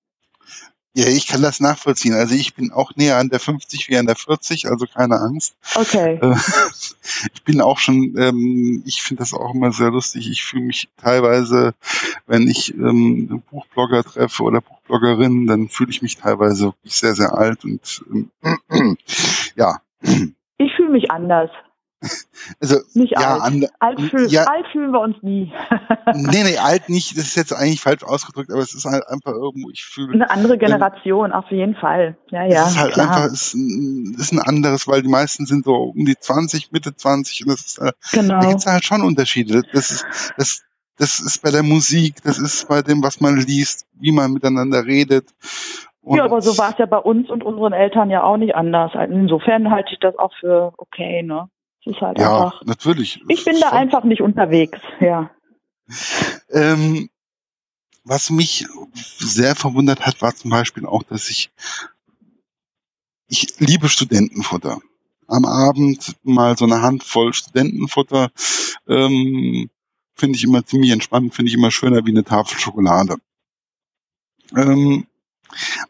Ja, 0.94 1.07
ich 1.07 1.26
kann 1.26 1.40
das 1.40 1.59
nachvollziehen. 1.59 2.12
Also 2.12 2.35
ich 2.35 2.55
bin 2.55 2.70
auch 2.70 2.94
näher 2.96 3.16
an 3.16 3.31
der 3.31 3.40
50 3.40 3.88
wie 3.88 3.96
an 3.96 4.05
der 4.05 4.16
40, 4.16 4.68
also 4.68 4.87
keine 4.87 5.20
Angst. 5.20 5.57
Okay. 5.74 6.18
Äh, 6.20 6.37
ich 7.33 7.42
bin 7.44 7.62
auch 7.62 7.78
schon, 7.78 8.14
ähm, 8.18 8.83
ich 8.85 9.02
finde 9.02 9.22
das 9.22 9.33
auch 9.33 9.55
immer 9.55 9.72
sehr 9.72 9.90
lustig. 9.90 10.28
Ich 10.31 10.44
fühle 10.44 10.64
mich 10.64 10.90
teilweise, 10.98 11.72
wenn 12.26 12.46
ich 12.46 12.74
ähm, 12.74 13.42
Buchblogger 13.50 14.05
treffe 14.05 14.42
oder 14.42 14.61
Buchbloggerinnen, 14.61 15.46
dann 15.46 15.70
fühle 15.70 15.90
ich 15.90 16.02
mich 16.02 16.18
teilweise 16.18 16.66
wirklich 16.66 16.94
sehr, 16.94 17.14
sehr 17.14 17.33
alt 17.33 17.64
und 17.64 18.05
ähm, 18.12 18.98
ja. 19.57 19.81
Ich 20.59 20.74
fühle 20.76 20.90
mich 20.90 21.11
anders. 21.11 21.50
Also, 22.61 22.81
nicht 22.95 23.12
ja, 23.12 23.38
alt. 23.38 23.71
Alt, 23.79 24.01
fühl, 24.01 24.27
ja, 24.29 24.45
alt 24.45 24.67
fühlen 24.73 24.91
wir 24.91 25.01
uns 25.01 25.17
nie. 25.23 25.53
nee, 26.15 26.43
nee, 26.43 26.59
alt 26.59 26.88
nicht. 26.88 27.17
Das 27.17 27.25
ist 27.25 27.37
jetzt 27.37 27.53
eigentlich 27.53 27.81
falsch 27.81 28.03
ausgedrückt, 28.03 28.51
aber 28.51 28.61
es 28.61 28.75
ist 28.75 28.85
halt 28.85 29.07
einfach 29.07 29.33
irgendwo, 29.33 29.71
ich 29.71 29.85
fühle. 29.85 30.12
Eine 30.15 30.31
andere 30.31 30.59
Generation, 30.59 31.31
ähm, 31.31 31.37
auf 31.37 31.51
jeden 31.51 31.77
Fall. 31.77 32.17
Ja, 32.31 32.45
ja. 32.45 32.65
Es 32.65 32.73
ist 32.73 32.79
halt 32.79 32.93
klar. 32.95 33.07
einfach, 33.07 33.33
es 33.33 33.55
ist 33.55 34.33
ein 34.33 34.41
anderes, 34.41 34.88
weil 34.88 35.03
die 35.03 35.09
meisten 35.09 35.47
sind 35.47 35.65
so 35.65 35.93
um 35.95 36.05
die 36.05 36.17
20, 36.19 36.73
Mitte 36.73 36.97
20 36.97 37.47
und 37.47 37.53
das 37.53 37.61
ist, 37.61 37.79
äh, 37.79 37.93
genau. 38.11 38.41
da 38.41 38.49
gibt's 38.49 38.67
halt 38.67 38.85
schon 38.85 39.03
Unterschiede. 39.03 39.62
Das 39.73 39.91
ist, 39.93 40.05
das, 40.37 40.62
das 40.99 41.21
ist 41.21 41.43
bei 41.43 41.51
der 41.51 41.62
Musik, 41.62 42.23
das 42.25 42.38
ist 42.38 42.69
bei 42.69 42.83
dem, 42.83 43.03
was 43.03 43.21
man 43.21 43.37
liest, 43.37 43.87
wie 44.01 44.12
man 44.12 44.33
miteinander 44.33 44.85
redet. 44.85 45.29
Und 46.03 46.19
ja, 46.19 46.25
aber 46.25 46.41
so 46.41 46.59
war 46.59 46.71
es 46.71 46.79
ja 46.79 46.87
bei 46.87 46.99
uns 46.99 47.31
und 47.31 47.45
unseren 47.45 47.73
Eltern 47.73 48.11
ja 48.11 48.25
auch 48.25 48.37
nicht 48.37 48.57
anders. 48.57 48.91
Also 48.95 49.15
insofern 49.15 49.71
halte 49.71 49.91
ich 49.93 50.01
das 50.01 50.19
auch 50.19 50.33
für 50.41 50.73
okay, 50.77 51.23
ne? 51.23 51.49
Ist 51.85 52.01
halt 52.01 52.18
ja, 52.18 52.45
einfach, 52.45 52.64
natürlich. 52.64 53.21
Ich 53.29 53.45
bin 53.45 53.59
da 53.61 53.71
Schon. 53.71 53.79
einfach 53.79 54.05
nicht 54.05 54.23
unterwegs, 54.23 54.79
ja. 55.01 55.31
Ähm, 56.51 57.11
was 58.05 58.31
mich 58.31 58.66
sehr 58.95 59.55
verwundert 59.55 60.07
hat, 60.07 60.23
war 60.23 60.35
zum 60.35 60.51
Beispiel 60.51 60.87
auch, 60.87 61.03
dass 61.03 61.29
ich, 61.29 61.51
ich 63.29 63.59
liebe 63.59 63.88
Studentenfutter. 63.88 64.81
Am 65.29 65.45
Abend 65.45 66.16
mal 66.23 66.57
so 66.57 66.64
eine 66.64 66.83
Handvoll 66.83 67.33
Studentenfutter 67.33 68.31
ähm, 68.88 69.71
finde 70.14 70.37
ich 70.37 70.45
immer 70.45 70.64
ziemlich 70.64 70.90
entspannt, 70.90 71.35
finde 71.35 71.49
ich 71.49 71.57
immer 71.57 71.71
schöner 71.71 72.05
wie 72.05 72.11
eine 72.11 72.25
Tafel 72.25 72.59
Schokolade. 72.59 73.16
Ähm, 74.55 75.07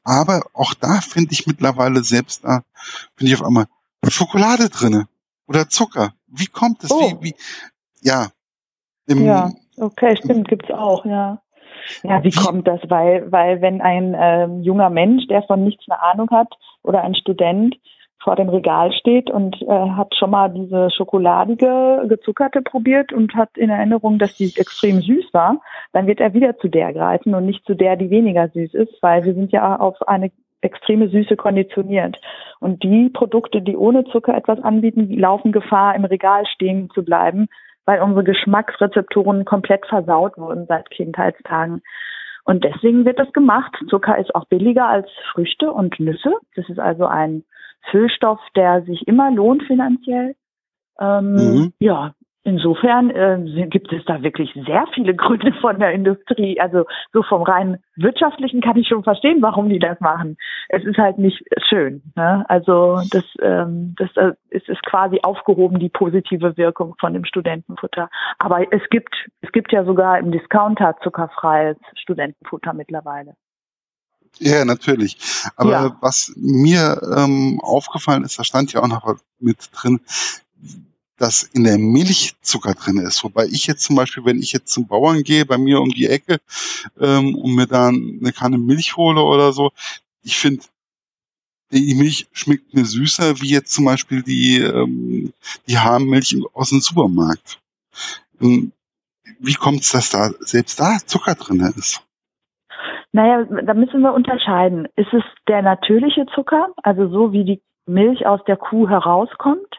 aber 0.04 0.46
auch 0.52 0.74
da 0.74 1.00
finde 1.00 1.32
ich 1.32 1.46
mittlerweile 1.46 2.02
selbst 2.04 2.44
da, 2.44 2.64
finde 3.16 3.32
ich 3.32 3.40
auf 3.40 3.46
einmal 3.46 3.66
Schokolade 4.08 4.68
drinne 4.68 5.08
oder 5.52 5.68
Zucker. 5.68 6.12
Wie 6.26 6.46
kommt 6.46 6.82
es? 6.82 6.90
Oh. 6.90 7.12
Wie, 7.20 7.30
wie, 7.30 7.34
ja. 8.00 8.28
Im, 9.06 9.24
ja, 9.24 9.50
okay, 9.78 10.16
stimmt, 10.16 10.48
gibt's 10.48 10.70
auch, 10.70 11.04
ja. 11.04 11.42
Ja, 12.04 12.22
wie 12.22 12.30
kommt 12.30 12.68
das? 12.68 12.80
Weil, 12.88 13.30
weil 13.32 13.60
wenn 13.60 13.80
ein 13.80 14.14
ähm, 14.16 14.62
junger 14.62 14.88
Mensch, 14.88 15.26
der 15.26 15.42
von 15.42 15.64
nichts 15.64 15.84
eine 15.88 16.00
Ahnung 16.00 16.30
hat, 16.30 16.54
oder 16.82 17.02
ein 17.02 17.14
Student 17.14 17.76
vor 18.22 18.36
dem 18.36 18.48
Regal 18.48 18.92
steht 18.92 19.30
und 19.30 19.60
äh, 19.62 19.66
hat 19.66 20.14
schon 20.16 20.30
mal 20.30 20.48
diese 20.48 20.90
schokoladige, 20.90 22.04
gezuckerte 22.08 22.62
probiert 22.62 23.12
und 23.12 23.34
hat 23.34 23.50
in 23.56 23.68
Erinnerung, 23.68 24.18
dass 24.18 24.36
die 24.36 24.52
extrem 24.56 25.00
süß 25.00 25.26
war, 25.32 25.60
dann 25.92 26.06
wird 26.06 26.20
er 26.20 26.32
wieder 26.32 26.56
zu 26.58 26.68
der 26.68 26.92
greifen 26.92 27.34
und 27.34 27.46
nicht 27.46 27.64
zu 27.66 27.74
der, 27.74 27.96
die 27.96 28.10
weniger 28.10 28.48
süß 28.48 28.74
ist, 28.74 29.02
weil 29.02 29.24
wir 29.24 29.34
sind 29.34 29.50
ja 29.50 29.76
auf 29.76 30.00
eine 30.06 30.30
extreme 30.62 31.08
Süße 31.08 31.36
konditioniert. 31.36 32.16
Und 32.60 32.82
die 32.82 33.10
Produkte, 33.10 33.60
die 33.60 33.76
ohne 33.76 34.04
Zucker 34.04 34.34
etwas 34.34 34.60
anbieten, 34.60 35.10
laufen 35.18 35.52
Gefahr, 35.52 35.94
im 35.94 36.04
Regal 36.04 36.46
stehen 36.46 36.88
zu 36.94 37.04
bleiben, 37.04 37.48
weil 37.84 38.00
unsere 38.00 38.24
Geschmacksrezeptoren 38.24 39.44
komplett 39.44 39.84
versaut 39.86 40.38
wurden 40.38 40.66
seit 40.66 40.90
Kindheitstagen. 40.90 41.82
Und 42.44 42.64
deswegen 42.64 43.04
wird 43.04 43.18
das 43.18 43.32
gemacht. 43.32 43.72
Zucker 43.88 44.18
ist 44.18 44.34
auch 44.34 44.46
billiger 44.46 44.88
als 44.88 45.08
Früchte 45.32 45.70
und 45.72 45.98
Nüsse. 46.00 46.34
Das 46.56 46.68
ist 46.68 46.78
also 46.78 47.06
ein 47.06 47.44
Füllstoff, 47.90 48.40
der 48.56 48.82
sich 48.82 49.06
immer 49.06 49.30
lohnt 49.30 49.62
finanziell. 49.64 50.34
Ähm, 51.00 51.32
mhm. 51.34 51.72
Ja, 51.78 52.14
Insofern 52.44 53.10
äh, 53.10 53.68
gibt 53.68 53.92
es 53.92 54.04
da 54.04 54.20
wirklich 54.22 54.52
sehr 54.66 54.84
viele 54.94 55.14
Gründe 55.14 55.52
von 55.60 55.78
der 55.78 55.92
Industrie. 55.92 56.60
Also 56.60 56.86
so 57.12 57.22
vom 57.22 57.42
rein 57.42 57.78
wirtschaftlichen 57.94 58.60
kann 58.60 58.76
ich 58.76 58.88
schon 58.88 59.04
verstehen, 59.04 59.40
warum 59.42 59.68
die 59.68 59.78
das 59.78 60.00
machen. 60.00 60.36
Es 60.68 60.82
ist 60.84 60.98
halt 60.98 61.18
nicht 61.18 61.40
schön. 61.68 62.02
Ne? 62.16 62.44
Also 62.48 63.00
das, 63.10 63.24
ähm, 63.40 63.94
das 63.96 64.10
äh, 64.16 64.32
ist, 64.50 64.68
ist 64.68 64.82
quasi 64.82 65.20
aufgehoben 65.22 65.78
die 65.78 65.88
positive 65.88 66.56
Wirkung 66.56 66.96
von 66.98 67.12
dem 67.12 67.24
Studentenfutter. 67.24 68.10
Aber 68.38 68.72
es 68.72 68.82
gibt 68.90 69.14
es 69.40 69.52
gibt 69.52 69.70
ja 69.70 69.84
sogar 69.84 70.18
im 70.18 70.32
Discounter 70.32 70.96
zuckerfreies 71.02 71.76
Studentenfutter 71.94 72.72
mittlerweile. 72.72 73.34
Ja, 74.38 74.64
natürlich. 74.64 75.16
Aber 75.56 75.70
ja. 75.70 75.96
was 76.00 76.32
mir 76.36 77.00
ähm, 77.16 77.60
aufgefallen 77.62 78.24
ist, 78.24 78.38
da 78.38 78.44
stand 78.44 78.72
ja 78.72 78.82
auch 78.82 78.88
noch 78.88 79.16
mit 79.38 79.70
drin, 79.72 80.00
dass 81.22 81.44
in 81.44 81.62
der 81.62 81.78
Milch 81.78 82.34
Zucker 82.40 82.74
drin 82.74 82.98
ist. 82.98 83.22
Wobei 83.22 83.46
ich 83.46 83.68
jetzt 83.68 83.84
zum 83.84 83.94
Beispiel, 83.94 84.24
wenn 84.24 84.40
ich 84.40 84.50
jetzt 84.52 84.72
zum 84.72 84.88
Bauern 84.88 85.22
gehe, 85.22 85.46
bei 85.46 85.56
mir 85.56 85.80
um 85.80 85.90
die 85.90 86.08
Ecke 86.08 86.40
ähm, 87.00 87.36
und 87.36 87.54
mir 87.54 87.68
dann 87.68 88.18
eine 88.20 88.32
Kanne 88.32 88.58
Milch 88.58 88.96
hole 88.96 89.22
oder 89.22 89.52
so, 89.52 89.70
ich 90.24 90.36
finde, 90.36 90.64
die 91.70 91.94
Milch 91.94 92.26
schmeckt 92.32 92.74
mir 92.74 92.84
süßer 92.84 93.40
wie 93.40 93.50
jetzt 93.50 93.72
zum 93.72 93.84
Beispiel 93.84 94.24
die, 94.24 94.58
ähm, 94.58 95.32
die 95.68 95.78
Haarmilch 95.78 96.36
aus 96.54 96.70
dem 96.70 96.80
Supermarkt. 96.80 97.60
Ähm, 98.40 98.72
wie 99.38 99.54
kommt 99.54 99.82
es, 99.82 99.92
dass 99.92 100.10
da 100.10 100.30
selbst 100.40 100.80
da 100.80 100.98
Zucker 101.06 101.36
drin 101.36 101.60
ist? 101.60 102.02
Naja, 103.12 103.44
da 103.44 103.74
müssen 103.74 104.00
wir 104.00 104.12
unterscheiden. 104.12 104.88
Ist 104.96 105.12
es 105.12 105.22
der 105.46 105.62
natürliche 105.62 106.26
Zucker, 106.34 106.70
also 106.82 107.08
so 107.08 107.32
wie 107.32 107.44
die 107.44 107.62
Milch 107.86 108.26
aus 108.26 108.40
der 108.44 108.56
Kuh 108.56 108.88
herauskommt? 108.88 109.78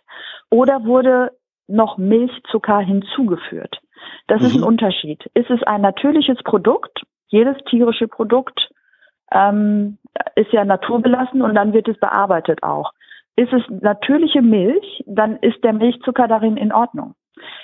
Oder 0.54 0.86
wurde 0.86 1.32
noch 1.68 1.98
Milchzucker 1.98 2.80
hinzugeführt? 2.80 3.82
Das 4.28 4.40
mhm. 4.42 4.48
ist 4.48 4.54
ein 4.54 4.62
mhm. 4.62 4.68
Unterschied. 4.68 5.26
Ist 5.34 5.50
es 5.50 5.64
ein 5.64 5.82
natürliches 5.82 6.38
Produkt? 6.44 7.02
Jedes 7.28 7.58
tierische 7.70 8.08
Produkt 8.08 8.70
ähm, 9.32 9.98
ist 10.36 10.52
ja 10.52 10.64
naturbelassen 10.64 11.42
und 11.42 11.56
dann 11.56 11.74
wird 11.74 11.88
es 11.88 11.98
bearbeitet 11.98 12.62
auch. 12.62 12.92
Ist 13.36 13.52
es 13.52 13.64
natürliche 13.82 14.44
Milch, 14.44 15.04
dann 15.08 15.38
ist 15.38 15.64
der 15.64 15.74
Milchzucker 15.74 16.28
darin 16.28 16.56
in 16.56 16.72
Ordnung. 16.72 17.16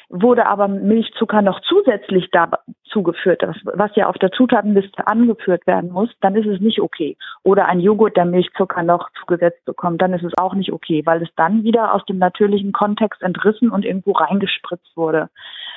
Wurde 0.10 0.48
aber 0.48 0.68
Milchzucker 0.68 1.42
noch 1.42 1.60
zusätzlich 1.62 2.30
dazugeführt, 2.32 3.44
was 3.74 3.96
ja 3.96 4.08
auf 4.08 4.18
der 4.18 4.32
Zutatenliste 4.32 5.06
angeführt 5.08 5.68
werden 5.68 5.92
muss, 5.92 6.10
dann 6.22 6.36
ist 6.36 6.48
es 6.48 6.60
nicht 6.60 6.82
okay. 6.82 7.18
Oder 7.44 7.68
ein 7.68 7.80
Joghurt, 7.80 8.18
der 8.18 8.26
Milchzucker 8.26 8.84
noch 8.84 9.10
zugesetzt 9.20 9.64
bekommt, 9.66 10.02
dann 10.02 10.14
ist 10.14 10.24
es 10.24 10.38
auch 10.38 10.56
nicht 10.56 10.72
okay, 10.72 11.04
weil 11.06 11.22
es 11.22 11.30
dann 11.36 11.64
wieder 11.64 11.94
aus 11.94 12.04
dem 12.06 12.18
natürlichen 12.18 12.72
Kontext 12.72 13.22
entrissen 13.22 13.70
und 13.70 13.86
irgendwo 13.86 14.14
reingespritzt 14.14 14.96
wurde. 14.96 15.30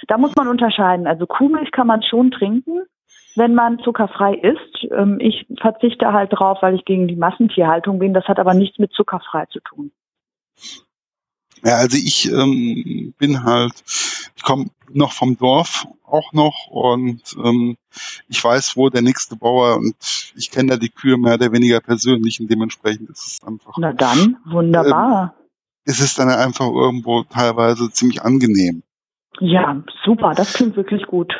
Da 0.09 0.19
muss 0.19 0.35
man 0.35 0.49
unterscheiden. 0.49 1.07
Also 1.07 1.27
Kuhmilch 1.27 1.71
kann 1.71 1.87
man 1.87 2.03
schon 2.03 2.31
trinken, 2.31 2.83
wenn 3.37 3.55
man 3.55 3.79
zuckerfrei 3.81 4.35
isst. 4.35 4.91
Ähm, 4.91 5.19
ich 5.21 5.47
verzichte 5.61 6.13
halt 6.13 6.33
drauf, 6.33 6.59
weil 6.61 6.75
ich 6.75 6.85
gegen 6.85 7.09
die 7.09 7.17
Massentierhaltung 7.17 7.99
bin. 7.99 8.15
Das 8.15 8.27
hat 8.27 8.39
aber 8.39 8.55
nichts 8.55 8.79
mit 8.79 8.93
zuckerfrei 8.93 9.47
zu 9.47 9.61
tun. 9.61 9.93
Ja, 11.65 11.77
also 11.77 11.97
ich 11.97 12.31
ähm, 12.31 13.15
bin 13.19 13.45
halt, 13.45 13.73
ich 14.37 14.43
komme 14.43 14.67
noch 14.91 15.13
vom 15.13 15.37
Dorf 15.37 15.87
auch 16.05 16.33
noch 16.33 16.67
und 16.69 17.23
ähm, 17.43 17.77
ich 18.29 18.43
weiß, 18.43 18.77
wo 18.77 18.91
der 18.91 19.03
nächste 19.03 19.37
Bauer 19.37 19.77
und 19.77 19.95
ich 20.37 20.51
kenne 20.51 20.73
da 20.73 20.77
die 20.77 20.91
Kühe 20.91 21.17
mehr 21.17 21.35
oder 21.35 21.53
weniger 21.53 21.81
persönlich 21.81 22.41
und 22.41 22.51
dementsprechend 22.51 23.11
ist 23.11 23.27
es 23.27 23.47
einfach. 23.47 23.75
Na 23.79 23.93
dann, 23.93 24.39
wunderbar. 24.45 25.35
Ähm, 25.37 25.45
es 25.85 26.01
ist 26.01 26.19
dann 26.19 26.29
einfach 26.29 26.67
irgendwo 26.67 27.23
teilweise 27.25 27.91
ziemlich 27.91 28.23
angenehm. 28.23 28.83
Ja, 29.41 29.83
super, 30.05 30.35
das 30.35 30.53
klingt 30.53 30.77
wirklich 30.77 31.07
gut. 31.07 31.33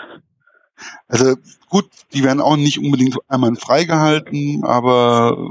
Also 1.09 1.37
gut, 1.69 1.89
die 2.13 2.25
werden 2.25 2.41
auch 2.41 2.57
nicht 2.57 2.79
unbedingt 2.79 3.19
einmal 3.29 3.55
freigehalten, 3.57 4.65
aber 4.65 5.51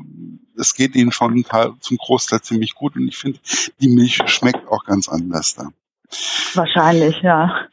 es 0.61 0.75
geht 0.75 0.95
ihnen 0.95 1.11
schon 1.11 1.43
zum 1.79 1.97
Großteil 1.97 2.41
ziemlich 2.41 2.75
gut 2.75 2.95
und 2.95 3.07
ich 3.07 3.17
finde, 3.17 3.39
die 3.79 3.89
Milch 3.89 4.21
schmeckt 4.27 4.67
auch 4.67 4.85
ganz 4.85 5.09
anders 5.09 5.55
da. 5.55 5.71
Wahrscheinlich, 6.53 7.21
ja. 7.21 7.67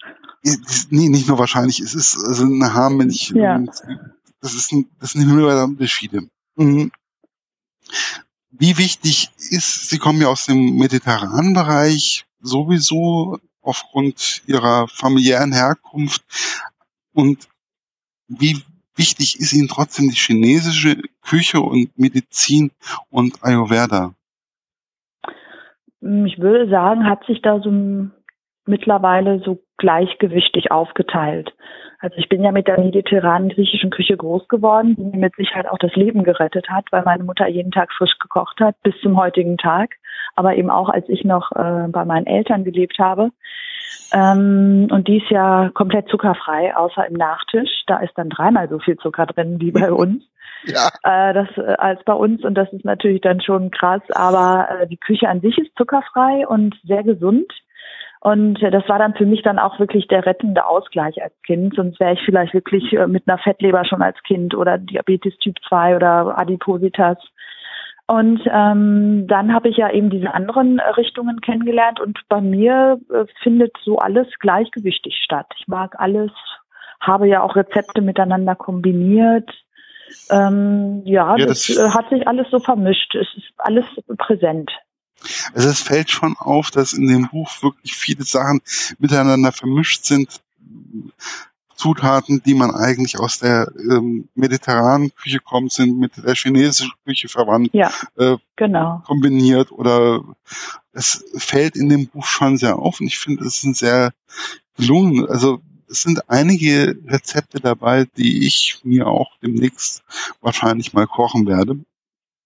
Nee, 0.91 1.09
nicht 1.09 1.29
nur 1.29 1.39
wahrscheinlich, 1.39 1.81
es 1.81 1.95
ist 1.95 2.17
also 2.17 2.45
eine 2.45 2.73
Haarmilch. 2.73 3.33
Ja. 3.35 3.59
Das 4.41 4.55
ist 4.55 4.73
ein, 4.73 4.89
das 5.01 5.13
sind 5.13 5.27
himmelweite 5.27 5.65
Unterschiede. 5.65 6.29
Mhm. 6.57 6.91
Wie 8.51 8.79
wichtig 8.79 9.31
ist, 9.37 9.91
Sie 9.91 9.99
kommen 9.99 10.21
ja 10.21 10.29
aus 10.29 10.47
dem 10.47 10.77
mediterranen 10.77 11.55
Bereich, 11.55 12.25
sowieso 12.41 13.39
aufgrund 13.61 14.43
Ihrer 14.47 14.89
familiären 14.89 15.53
Herkunft. 15.53 16.23
Und 17.13 17.49
wie 18.29 18.63
wichtig 18.99 19.39
ist 19.41 19.53
Ihnen 19.53 19.69
trotzdem 19.69 20.11
die 20.11 20.17
chinesische 20.17 21.01
Küche 21.23 21.61
und 21.61 21.97
Medizin 21.97 22.71
und 23.11 23.43
Ayurveda? 23.43 24.15
Ich 26.01 26.39
würde 26.39 26.69
sagen, 26.69 27.09
hat 27.09 27.25
sich 27.25 27.43
da 27.43 27.61
so 27.61 27.71
mittlerweile 28.67 29.41
so 29.41 29.63
gleichgewichtig 29.79 30.71
aufgeteilt. 30.71 31.55
Also 32.01 32.17
ich 32.17 32.29
bin 32.29 32.45
ja 32.45 32.53
mit 32.53 32.69
der 32.69 32.79
mediterranen 32.79 33.49
griechischen 33.49 33.91
Küche 33.91 34.17
groß 34.17 34.47
geworden, 34.47 34.95
die 34.97 35.05
mir 35.05 35.17
mit 35.17 35.35
Sicherheit 35.35 35.69
auch 35.69 35.79
das 35.79 35.95
Leben 35.97 36.23
gerettet 36.23 36.69
hat, 36.69 36.85
weil 36.93 37.03
meine 37.03 37.25
Mutter 37.25 37.49
jeden 37.49 37.73
Tag 37.73 37.93
frisch 37.93 38.17
gekocht 38.21 38.61
hat, 38.61 38.77
bis 38.83 38.95
zum 39.03 39.17
heutigen 39.17 39.57
Tag. 39.59 39.97
Aber 40.37 40.55
eben 40.57 40.71
auch, 40.71 40.89
als 40.89 41.09
ich 41.09 41.25
noch 41.25 41.53
äh, 41.53 41.89
bei 41.89 42.05
meinen 42.05 42.27
Eltern 42.27 42.65
gelebt 42.65 42.99
habe. 42.99 43.31
Ähm, 44.13 44.89
und 44.91 45.09
die 45.09 45.19
ist 45.19 45.31
ja 45.31 45.71
komplett 45.75 46.09
zuckerfrei, 46.09 46.77
außer 46.77 47.07
im 47.07 47.15
Nachtisch. 47.15 47.71
Da 47.87 47.99
ist 47.99 48.13
dann 48.17 48.31
dreimal 48.31 48.69
so 48.69 48.79
viel 48.79 48.97
Zucker 48.97 49.27
drin 49.27 49.61
wie 49.61 49.73
bei 49.73 49.93
uns. 49.93 50.23
Ja. 50.65 50.89
Äh, 51.03 51.35
das 51.35 51.49
äh, 51.57 51.75
als 51.79 52.03
bei 52.05 52.15
uns 52.15 52.45
und 52.45 52.55
das 52.55 52.73
ist 52.73 52.85
natürlich 52.85 53.21
dann 53.21 53.41
schon 53.41 53.71
krass, 53.71 54.03
aber 54.11 54.69
äh, 54.71 54.87
die 54.89 54.97
Küche 54.97 55.29
an 55.29 55.41
sich 55.41 55.57
ist 55.59 55.71
zuckerfrei 55.77 56.47
und 56.47 56.75
sehr 56.85 57.05
gesund. 57.05 57.53
Und 58.21 58.61
äh, 58.63 58.71
das 58.71 58.89
war 58.89 58.99
dann 58.99 59.15
für 59.15 59.27
mich 59.27 59.43
dann 59.43 59.59
auch 59.59 59.79
wirklich 59.79 60.09
der 60.09 60.27
rettende 60.27 60.67
Ausgleich 60.67 61.23
als 61.23 61.35
Kind. 61.47 61.75
Sonst 61.77 62.01
wäre 62.01 62.15
ich 62.15 62.21
vielleicht 62.25 62.55
wirklich 62.55 62.93
äh, 62.93 63.07
mit 63.07 63.29
einer 63.29 63.39
Fettleber 63.39 63.85
schon 63.85 64.03
als 64.03 64.21
Kind 64.25 64.55
oder 64.55 64.79
Diabetes 64.79 65.37
Typ 65.39 65.57
2 65.69 65.97
oder 65.97 66.39
Adipositas 66.39 67.19
und 68.09 68.41
ähm, 68.51 69.27
dann 69.29 69.53
habe 69.53 69.69
ich 69.69 69.77
ja 69.77 69.93
eben 69.93 70.09
diese 70.09 70.33
anderen 70.33 70.81
Richtungen 70.81 71.43
kennengelernt 71.43 72.01
und 72.01 72.19
bei 72.31 72.41
mir 72.41 72.99
äh, 73.13 73.27
findet 73.43 73.77
so 73.85 73.99
alles 73.99 74.27
gleichgewichtig 74.41 75.21
statt. 75.23 75.47
Ich 75.59 75.69
mag 75.69 75.95
alles, 75.99 76.31
habe 77.01 77.29
ja 77.29 77.43
auch 77.43 77.55
Rezepte 77.55 78.01
miteinander 78.01 78.55
kombiniert. 78.55 79.51
Ähm, 80.31 81.03
ja, 81.05 81.37
ja, 81.37 81.45
das, 81.45 81.67
das 81.67 81.77
äh, 81.77 81.91
hat 81.91 82.09
sich 82.09 82.27
alles 82.27 82.47
so 82.51 82.61
vermischt. 82.61 83.15
Es 83.15 83.29
ist 83.37 83.53
alles 83.59 83.85
präsent. 84.17 84.71
Also 85.53 85.69
es 85.69 85.83
fällt 85.83 86.11
schon 86.11 86.35
auf, 86.39 86.71
dass 86.71 86.95
in 86.95 87.09
dem 87.09 87.29
Buch 87.29 87.63
wirklich 87.63 87.95
viele 87.95 88.25
Sachen 88.25 88.63
miteinander 88.99 89.53
vermischt 89.53 90.07
sind. 90.07 90.41
Zutaten, 91.79 92.43
die 92.45 92.55
man 92.55 92.73
eigentlich 92.73 93.21
aus 93.21 93.39
der 93.39 93.71
ähm, 93.79 94.29
mediterranen 94.35 95.15
Küche 95.15 95.39
kommt, 95.39 95.73
sind 95.73 95.97
mit 95.97 96.17
der 96.17 96.35
chinesischen 96.35 96.93
Küche 97.07 97.29
verwandt, 97.29 97.71
ja, 97.73 97.93
äh, 98.17 98.37
genau. 98.57 99.01
kombiniert 99.07 99.71
oder 99.71 100.25
es 100.93 101.25
fällt 101.37 101.77
in 101.77 101.89
dem 101.89 102.09
Buch 102.09 102.27
schon 102.27 102.57
sehr 102.57 102.77
auf 102.81 103.01
und 103.01 103.07
ich 103.07 103.19
finde, 103.19 103.45
es 103.45 103.63
ist 103.63 103.77
sehr 103.77 104.13
gelungen. 104.77 105.29
Also 105.29 105.61
es 105.89 106.03
sind 106.03 106.29
einige 106.29 106.99
Rezepte 107.07 107.61
dabei, 107.61 108.07
die 108.17 108.45
ich 108.45 108.81
mir 108.83 109.07
auch 109.07 109.31
demnächst 109.41 110.03
wahrscheinlich 110.41 110.93
mal 110.93 111.07
kochen 111.07 111.47
werde. 111.47 111.79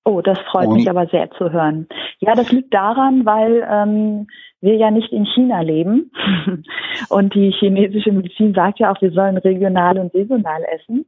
Oh, 0.05 0.21
das 0.21 0.39
freut 0.51 0.67
und, 0.67 0.75
mich 0.75 0.91
aber 0.91 1.07
sehr 1.07 1.31
zu 1.33 1.53
hören. 1.53 1.87
Ja, 2.19 2.35
das 2.35 2.51
liegt 2.51 2.75
daran, 2.75 3.25
weil 3.25 3.67
ähm, 3.71 4.27
wir 4.61 4.75
ja 4.77 4.91
nicht 4.91 5.13
in 5.13 5.27
China 5.27 5.61
leben. 5.61 6.11
und 7.09 7.35
die 7.35 7.53
chinesische 7.53 8.11
Medizin 8.11 8.53
sagt 8.55 8.81
ja 8.81 8.93
auch, 8.93 9.01
wir 9.01 9.13
sollen 9.13 9.37
regional 9.37 9.99
und 9.99 10.13
saisonal 10.13 10.65
essen. 10.75 11.07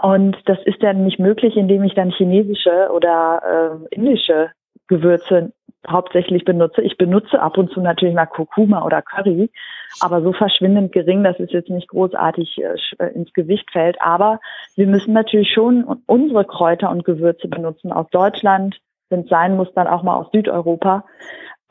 Und 0.00 0.36
das 0.46 0.58
ist 0.64 0.82
dann 0.82 1.04
nicht 1.04 1.18
möglich, 1.18 1.56
indem 1.56 1.82
ich 1.84 1.94
dann 1.94 2.10
chinesische 2.10 2.90
oder 2.92 3.80
äh, 3.90 3.94
indische 3.94 4.50
Gewürze 4.86 5.52
hauptsächlich 5.88 6.44
benutze. 6.44 6.82
Ich 6.82 6.96
benutze 6.96 7.40
ab 7.40 7.56
und 7.58 7.70
zu 7.70 7.80
natürlich 7.80 8.14
mal 8.14 8.26
Kurkuma 8.26 8.84
oder 8.84 9.02
Curry, 9.02 9.50
aber 10.00 10.22
so 10.22 10.32
verschwindend 10.32 10.92
gering, 10.92 11.24
dass 11.24 11.38
es 11.40 11.52
jetzt 11.52 11.70
nicht 11.70 11.88
großartig 11.88 12.58
äh, 12.58 13.04
äh, 13.04 13.12
ins 13.14 13.32
Gewicht 13.32 13.70
fällt. 13.70 14.00
Aber 14.00 14.40
wir 14.76 14.86
müssen 14.86 15.12
natürlich 15.12 15.52
schon 15.52 15.84
unsere 16.06 16.44
Kräuter 16.44 16.90
und 16.90 17.04
Gewürze 17.04 17.48
benutzen 17.48 17.92
aus 17.92 18.06
Deutschland, 18.10 18.78
wenn 19.08 19.20
es 19.20 19.28
sein 19.28 19.56
muss, 19.56 19.72
dann 19.74 19.86
auch 19.86 20.02
mal 20.02 20.16
aus 20.16 20.30
Südeuropa. 20.32 21.04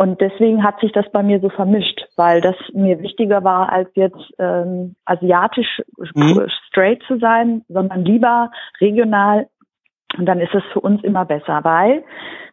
Und 0.02 0.22
deswegen 0.22 0.64
hat 0.64 0.80
sich 0.80 0.94
das 0.94 1.12
bei 1.12 1.24
mir 1.24 1.42
so 1.42 1.50
vermischt, 1.50 2.08
weil 2.16 2.40
das 2.40 2.56
mir 2.74 3.02
wichtiger 3.02 3.44
war, 3.44 3.70
als 3.70 3.90
jetzt 3.96 4.32
ähm, 4.40 4.96
asiatisch 5.04 5.82
mhm. 6.16 6.48
straight 6.68 7.04
zu 7.06 7.20
sein, 7.20 7.64
sondern 7.68 8.06
lieber 8.06 8.50
regional. 8.80 9.48
Und 10.18 10.26
dann 10.26 10.40
ist 10.40 10.54
es 10.54 10.64
für 10.74 10.80
uns 10.80 11.04
immer 11.04 11.26
besser, 11.26 11.64
weil 11.64 12.04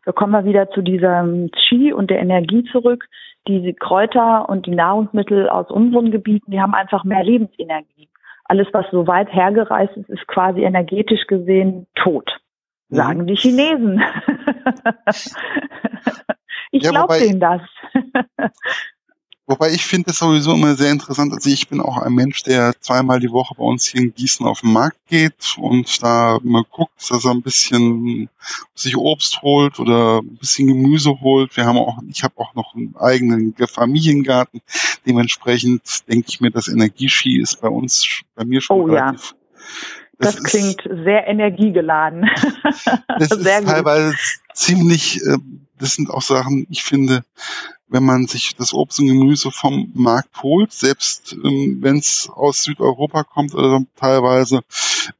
wir 0.05 0.13
kommen 0.13 0.33
mal 0.33 0.45
wieder 0.45 0.71
zu 0.71 0.83
diesem 0.83 1.51
Qi 1.51 1.93
und 1.93 2.11
der 2.11 2.21
Energie 2.21 2.65
zurück. 2.71 3.09
Diese 3.49 3.73
Kräuter 3.75 4.49
und 4.49 4.67
die 4.67 4.75
Nahrungsmittel 4.75 5.49
aus 5.49 5.71
unseren 5.71 6.11
Gebieten, 6.11 6.51
die 6.51 6.61
haben 6.61 6.75
einfach 6.75 7.05
mehr 7.05 7.25
Lebensenergie. 7.25 8.09
Alles, 8.45 8.69
was 8.73 8.87
so 8.91 9.07
weit 9.07 9.33
hergereist 9.33 9.97
ist, 9.97 10.09
ist 10.09 10.27
quasi 10.29 10.63
energetisch 10.63 11.27
gesehen 11.27 11.87
tot, 11.95 12.31
sagen 12.89 13.23
mhm. 13.23 13.27
die 13.27 13.37
Chinesen. 13.37 14.03
Ich 16.73 16.83
ja, 16.83 16.91
glaube 16.91 17.19
denen 17.19 17.41
das. 17.41 17.63
Wobei 19.49 19.71
ich 19.71 19.85
finde 19.85 20.11
es 20.11 20.19
sowieso 20.19 20.55
immer 20.55 20.75
sehr 20.75 20.91
interessant. 20.91 21.33
Also 21.33 21.49
ich 21.49 21.69
bin 21.69 21.81
auch 21.81 21.99
ein 21.99 22.13
Mensch, 22.13 22.43
der 22.43 22.75
zweimal 22.81 23.21
die 23.21 23.31
Woche 23.31 23.55
bei 23.57 23.63
uns 23.63 23.87
hier 23.87 24.01
in 24.01 24.13
Gießen 24.13 24.45
auf 24.45 24.63
den 24.63 24.73
Markt 24.73 24.99
geht 25.07 25.57
und 25.57 26.03
da 26.03 26.41
mal 26.43 26.65
guckt, 26.69 27.09
dass 27.11 27.25
er 27.25 27.31
ein 27.31 27.43
bisschen 27.43 28.29
sich 28.75 28.97
Obst 28.97 29.43
holt 29.43 29.79
oder 29.79 30.19
ein 30.19 30.37
bisschen 30.37 30.67
Gemüse 30.67 31.21
holt. 31.21 31.57
Wir 31.57 31.65
haben 31.65 31.79
auch, 31.79 31.99
ich 32.09 32.25
habe 32.25 32.35
auch 32.39 32.55
noch 32.55 32.75
einen 32.75 32.97
eigenen 32.97 33.55
Familiengarten. 33.55 34.63
Dementsprechend 35.07 36.09
denke 36.09 36.27
ich 36.29 36.41
mir, 36.41 36.51
das 36.51 36.67
Energieski 36.67 37.41
ist 37.41 37.61
bei 37.61 37.69
uns, 37.69 38.23
bei 38.35 38.45
mir 38.45 38.61
schon 38.61 38.81
oh, 38.81 38.85
relativ. 38.87 39.31
Ja. 39.31 39.37
Das, 40.19 40.35
das 40.37 40.45
klingt 40.45 40.83
sehr 40.83 41.29
energiegeladen. 41.29 42.29
Das 43.07 43.29
sehr 43.29 43.59
ist 43.59 43.65
gut. 43.65 43.69
teilweise 43.69 44.15
ziemlich, 44.55 45.21
äh, 45.23 45.37
das 45.79 45.95
sind 45.95 46.11
auch 46.11 46.23
Sachen, 46.23 46.67
ich 46.71 46.83
finde, 46.83 47.23
wenn 47.89 48.05
man 48.05 48.27
sich 48.27 48.57
das 48.57 48.75
Obst 48.75 49.01
und 49.01 49.07
Gemüse 49.07 49.51
vom 49.51 49.91
Markt 49.95 50.43
holt, 50.43 50.73
selbst 50.73 51.33
ähm, 51.33 51.79
wenn 51.81 51.99
es 51.99 52.29
aus 52.33 52.65
Südeuropa 52.65 53.25
kommt 53.25 53.55
oder 53.55 53.85
teilweise, 53.97 54.63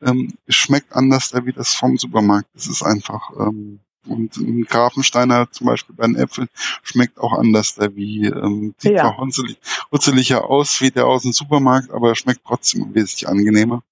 ähm, 0.03 0.35
schmeckt 0.49 0.93
anders 0.93 1.31
da 1.31 1.45
wie 1.47 1.53
das 1.53 1.75
vom 1.75 1.97
Supermarkt. 1.97 2.49
Es 2.55 2.67
ist 2.67 2.83
einfach, 2.83 3.31
ähm, 3.39 3.81
und 4.07 4.37
ein 4.37 4.65
Grafensteiner 4.65 5.51
zum 5.51 5.67
Beispiel 5.67 5.95
bei 5.95 6.07
den 6.07 6.17
Äpfeln 6.17 6.49
schmeckt 6.83 7.19
auch 7.19 7.33
anders 7.33 7.75
da 7.75 7.95
wie, 7.95 8.27
ähm, 8.27 8.75
sieht 8.79 8.93
ja. 8.93 9.03
zwar 9.03 9.19
hutzelig, 9.19 9.59
hutzeliger 9.91 10.49
aus 10.49 10.81
wie 10.81 10.91
der 10.91 11.07
aus 11.07 11.23
dem 11.23 11.33
Supermarkt, 11.33 11.91
aber 11.91 12.15
schmeckt 12.15 12.43
trotzdem 12.47 12.95
wesentlich 12.95 13.29
angenehmer. 13.29 13.83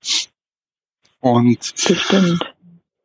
Und 1.20 1.74
Bestimmt. 1.74 2.54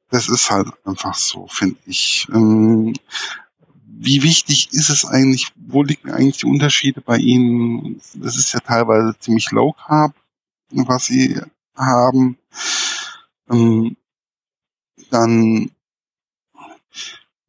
das 0.10 0.30
ist 0.30 0.52
halt 0.52 0.68
einfach 0.86 1.16
so, 1.16 1.48
finde 1.48 1.78
ich. 1.86 2.28
Ähm, 2.32 2.94
wie 4.02 4.24
wichtig 4.24 4.70
ist 4.72 4.90
es 4.90 5.04
eigentlich, 5.04 5.52
wo 5.58 5.84
liegen 5.84 6.10
eigentlich 6.10 6.38
die 6.38 6.46
Unterschiede 6.46 7.02
bei 7.02 7.18
Ihnen? 7.18 8.00
Das 8.14 8.38
ist 8.38 8.54
ja 8.54 8.62
teilweise 8.62 9.20
ziemlich 9.20 9.52
low 9.52 9.74
carb, 9.74 10.16
was 10.72 11.08
Sie 11.08 11.38
haben. 11.76 12.38
Ähm, 13.50 13.98
dann 15.10 15.72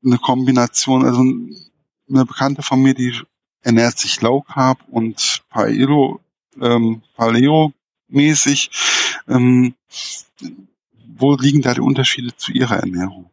eine 0.05 0.19
Kombination, 0.19 1.05
also 1.05 1.21
eine 1.21 2.25
Bekannte 2.27 2.63
von 2.63 2.83
mir, 2.83 2.95
die 2.95 3.15
ernährt 3.63 3.99
sich 3.99 4.21
low 4.21 4.41
carb 4.41 4.81
und 4.89 5.45
Paleo, 5.51 6.19
ähm, 6.61 7.03
Paleo 7.15 7.73
mäßig. 8.09 8.71
Ähm, 9.29 9.75
wo 11.17 11.37
liegen 11.37 11.63
da 11.63 11.75
die 11.75 11.81
Unterschiede 11.81 12.35
zu 12.35 12.51
Ihrer 12.51 12.79
Ernährung? 12.79 13.31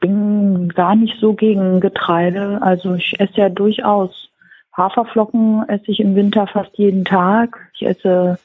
Bin 0.00 0.70
gar 0.70 0.96
nicht 0.96 1.20
so 1.20 1.34
gegen 1.34 1.80
Getreide. 1.80 2.60
Also 2.62 2.94
ich 2.94 3.18
esse 3.20 3.36
ja 3.36 3.48
durchaus 3.48 4.30
Haferflocken 4.76 5.68
esse 5.68 5.90
ich 5.90 6.00
im 6.00 6.14
Winter 6.14 6.46
fast 6.46 6.76
jeden 6.78 7.04
Tag. 7.04 7.70
Ich 7.74 7.86
esse 7.86 8.38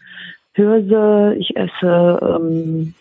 Hirse, 0.54 1.36
ich 1.38 1.56
esse 1.56 2.20
ähm, 2.22 2.94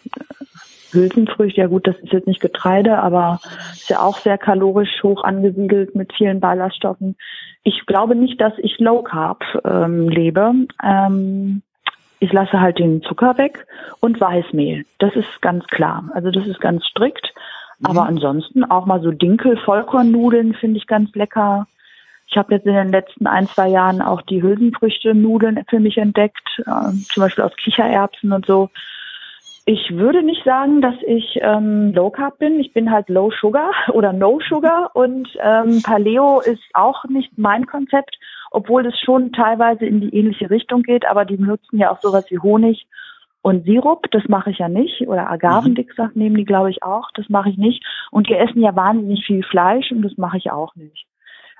Hülsenfrüchte. 0.92 1.60
Ja 1.60 1.66
gut, 1.66 1.86
das 1.86 1.96
ist 1.98 2.12
jetzt 2.12 2.26
nicht 2.26 2.40
Getreide, 2.40 2.98
aber 2.98 3.40
ist 3.72 3.90
ja 3.90 4.00
auch 4.00 4.18
sehr 4.18 4.38
kalorisch 4.38 5.02
hoch 5.02 5.24
angesiedelt 5.24 5.94
mit 5.94 6.12
vielen 6.12 6.40
Ballaststoffen. 6.40 7.16
Ich 7.62 7.86
glaube 7.86 8.14
nicht, 8.14 8.40
dass 8.40 8.52
ich 8.58 8.78
Low 8.78 9.02
Carb 9.02 9.44
ähm, 9.64 10.08
lebe. 10.08 10.52
Ähm, 10.82 11.62
ich 12.20 12.32
lasse 12.32 12.60
halt 12.60 12.78
den 12.78 13.02
Zucker 13.02 13.36
weg 13.38 13.66
und 14.00 14.20
Weißmehl. 14.20 14.84
Das 14.98 15.14
ist 15.14 15.42
ganz 15.42 15.66
klar. 15.66 16.10
Also 16.14 16.30
das 16.30 16.46
ist 16.46 16.60
ganz 16.60 16.84
strikt. 16.86 17.34
Mhm. 17.78 17.86
Aber 17.86 18.06
ansonsten 18.06 18.64
auch 18.64 18.86
mal 18.86 19.00
so 19.00 19.10
Dinkel, 19.10 19.56
Vollkornnudeln 19.56 20.54
finde 20.54 20.78
ich 20.78 20.86
ganz 20.86 21.14
lecker. 21.14 21.66
Ich 22.26 22.36
habe 22.36 22.54
jetzt 22.54 22.66
in 22.66 22.74
den 22.74 22.90
letzten 22.90 23.26
ein, 23.26 23.46
zwei 23.46 23.68
Jahren 23.68 24.00
auch 24.00 24.22
die 24.22 24.42
Hülsenfrüchte-Nudeln 24.42 25.64
für 25.68 25.80
mich 25.80 25.98
entdeckt, 25.98 26.48
äh, 26.66 26.92
zum 27.12 27.22
Beispiel 27.22 27.44
aus 27.44 27.54
Kichererbsen 27.56 28.32
und 28.32 28.46
so. 28.46 28.70
Ich 29.66 29.96
würde 29.96 30.22
nicht 30.22 30.44
sagen, 30.44 30.82
dass 30.82 30.94
ich 31.06 31.38
ähm, 31.40 31.92
Low 31.94 32.10
Carb 32.10 32.38
bin. 32.38 32.60
Ich 32.60 32.72
bin 32.72 32.90
halt 32.90 33.08
Low 33.08 33.30
Sugar 33.30 33.70
oder 33.92 34.12
No 34.12 34.40
Sugar 34.46 34.90
und 34.94 35.28
ähm, 35.42 35.82
Paleo 35.82 36.40
ist 36.40 36.62
auch 36.72 37.04
nicht 37.04 37.36
mein 37.36 37.66
Konzept 37.66 38.18
obwohl 38.54 38.86
es 38.86 38.98
schon 39.00 39.32
teilweise 39.32 39.84
in 39.84 40.00
die 40.00 40.14
ähnliche 40.16 40.48
Richtung 40.48 40.84
geht, 40.84 41.04
aber 41.06 41.24
die 41.24 41.36
benutzen 41.36 41.78
ja 41.78 41.90
auch 41.90 42.00
sowas 42.00 42.24
wie 42.30 42.38
Honig 42.38 42.86
und 43.44 43.66
Sirup, 43.66 44.10
das 44.10 44.22
mache 44.26 44.50
ich 44.50 44.58
ja 44.58 44.70
nicht, 44.70 45.06
oder 45.06 45.30
Agavendicksaft 45.30 46.16
mhm. 46.16 46.22
nehmen 46.22 46.36
die, 46.36 46.46
glaube 46.46 46.70
ich, 46.70 46.82
auch, 46.82 47.10
das 47.12 47.28
mache 47.28 47.50
ich 47.50 47.58
nicht. 47.58 47.84
Und 48.10 48.26
die 48.26 48.34
essen 48.34 48.62
ja 48.62 48.74
wahnsinnig 48.74 49.22
viel 49.26 49.42
Fleisch 49.42 49.92
und 49.92 50.00
das 50.00 50.16
mache 50.16 50.38
ich 50.38 50.50
auch 50.50 50.74
nicht. 50.76 51.06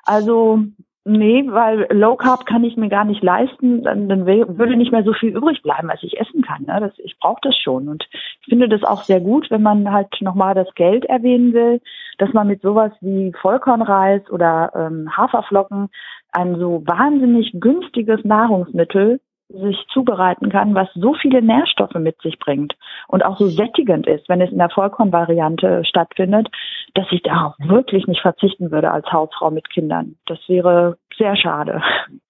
Also 0.07 0.65
Nee, 1.07 1.45
weil 1.49 1.87
Low 1.91 2.17
Carb 2.17 2.47
kann 2.47 2.65
ich 2.65 2.79
mir 2.79 2.89
gar 2.89 3.05
nicht 3.05 3.23
leisten, 3.23 3.83
dann, 3.83 4.09
dann 4.09 4.25
würde 4.25 4.75
nicht 4.75 4.91
mehr 4.91 5.05
so 5.05 5.13
viel 5.13 5.37
übrig 5.37 5.61
bleiben, 5.61 5.91
als 5.91 6.03
ich 6.03 6.19
essen 6.19 6.41
kann. 6.41 6.63
Ne? 6.63 6.81
Das, 6.81 6.93
ich 6.97 7.19
brauche 7.19 7.41
das 7.43 7.55
schon 7.59 7.91
und 7.91 8.07
ich 8.41 8.47
finde 8.49 8.71
das 8.71 8.83
auch 8.85 9.03
sehr 9.03 9.21
gut, 9.21 9.51
wenn 9.51 9.61
man 9.61 9.93
halt 9.93 10.09
nochmal 10.23 10.55
das 10.55 10.75
Geld 10.75 11.05
erwähnen 11.05 11.53
will, 11.53 11.83
dass 12.17 12.33
man 12.33 12.47
mit 12.47 12.63
sowas 12.63 12.93
wie 13.03 13.35
Vollkornreis 13.39 14.23
oder 14.31 14.73
ähm, 14.75 15.15
Haferflocken 15.15 15.91
ein 16.33 16.59
so 16.59 16.83
wahnsinnig 16.87 17.53
günstiges 17.61 18.25
Nahrungsmittel 18.25 19.21
sich 19.61 19.77
zubereiten 19.93 20.51
kann, 20.51 20.75
was 20.75 20.89
so 20.95 21.15
viele 21.15 21.43
Nährstoffe 21.43 21.95
mit 21.95 22.21
sich 22.23 22.39
bringt 22.39 22.75
und 23.09 23.25
auch 23.25 23.39
so 23.39 23.49
sättigend 23.49 24.07
ist, 24.07 24.29
wenn 24.29 24.41
es 24.41 24.51
in 24.51 24.59
der 24.59 24.71
Vollkornvariante 24.71 25.85
stattfindet, 25.85 26.49
dass 26.95 27.07
ich 27.11 27.23
darauf 27.23 27.55
wirklich 27.59 28.07
nicht 28.07 28.21
verzichten 28.21 28.71
würde 28.71 28.91
als 28.91 29.07
Hausfrau 29.13 29.51
mit 29.51 29.71
Kindern. 29.71 30.17
Das 30.27 30.39
wäre 30.49 30.99
sehr 31.17 31.37
schade. 31.37 31.83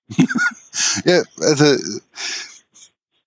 ja, 1.04 1.22
also 1.40 1.64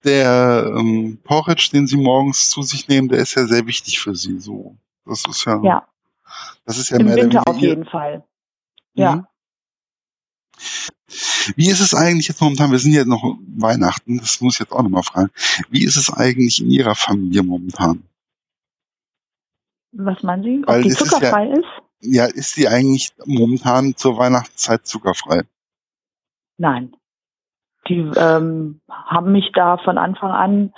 der 0.04 0.74
ähm, 0.78 1.20
Porridge, 1.24 1.70
den 1.74 1.88
Sie 1.88 1.98
morgens 1.98 2.50
zu 2.50 2.62
sich 2.62 2.88
nehmen, 2.88 3.10
der 3.10 3.20
ist 3.20 3.36
ja 3.36 3.46
sehr 3.46 3.66
wichtig 3.68 4.00
für 4.00 4.16
Sie. 4.16 4.40
So, 4.40 4.76
das 5.06 5.24
ist 5.28 5.46
ja. 5.46 5.62
Ja. 5.64 5.88
Das 6.66 6.78
ist 6.78 6.90
ja 6.90 7.00
Im 7.00 7.08
mehr 7.08 7.16
Winter 7.16 7.44
auf 7.46 7.58
jeden 7.58 7.86
Fall. 7.86 8.24
Ja. 8.94 9.16
Mhm. 9.16 9.28
Wie 11.56 11.70
ist 11.70 11.80
es 11.80 11.94
eigentlich 11.94 12.28
jetzt 12.28 12.42
momentan? 12.42 12.72
Wir 12.72 12.80
sind 12.80 12.94
ja 12.94 13.06
noch 13.06 13.38
Weihnachten, 13.56 14.18
das 14.18 14.42
muss 14.42 14.56
ich 14.56 14.60
jetzt 14.60 14.74
auch 14.74 14.84
nochmal 14.84 15.04
fragen. 15.04 15.30
Wie 15.70 15.86
ist 15.86 15.96
es 15.96 16.12
eigentlich 16.12 16.62
in 16.62 16.70
Ihrer 16.70 16.96
Familie 16.96 17.44
momentan? 17.44 18.04
Was 19.94 20.22
meinen 20.24 20.44
Sie? 20.44 20.60
Ob 20.64 20.68
Weil 20.68 20.84
die 20.84 20.90
zuckerfrei 20.90 21.48
ist, 21.48 21.66
ja, 22.02 22.26
ist? 22.26 22.36
Ja, 22.36 22.40
ist 22.42 22.58
die 22.58 22.68
eigentlich 22.68 23.14
momentan 23.26 23.96
zur 23.96 24.18
Weihnachtszeit 24.18 24.86
zuckerfrei? 24.86 25.44
Nein. 26.58 26.94
Die 27.88 28.12
ähm, 28.18 28.82
haben 28.90 29.32
mich 29.32 29.52
da 29.54 29.78
von 29.78 29.98
Anfang 29.98 30.32
an 30.32 30.74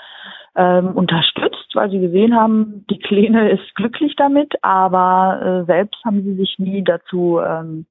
ähm, 0.55 0.89
unterstützt, 0.95 1.73
weil 1.73 1.89
sie 1.89 1.99
gesehen 1.99 2.35
haben, 2.35 2.85
die 2.89 2.99
Kleine 2.99 3.51
ist 3.51 3.75
glücklich 3.75 4.15
damit, 4.15 4.53
aber 4.61 5.63
äh, 5.63 5.65
selbst 5.65 6.03
haben 6.05 6.23
sie 6.23 6.35
sich 6.35 6.55
nie 6.59 6.83
dazu 6.83 7.39
ähm, 7.39 7.87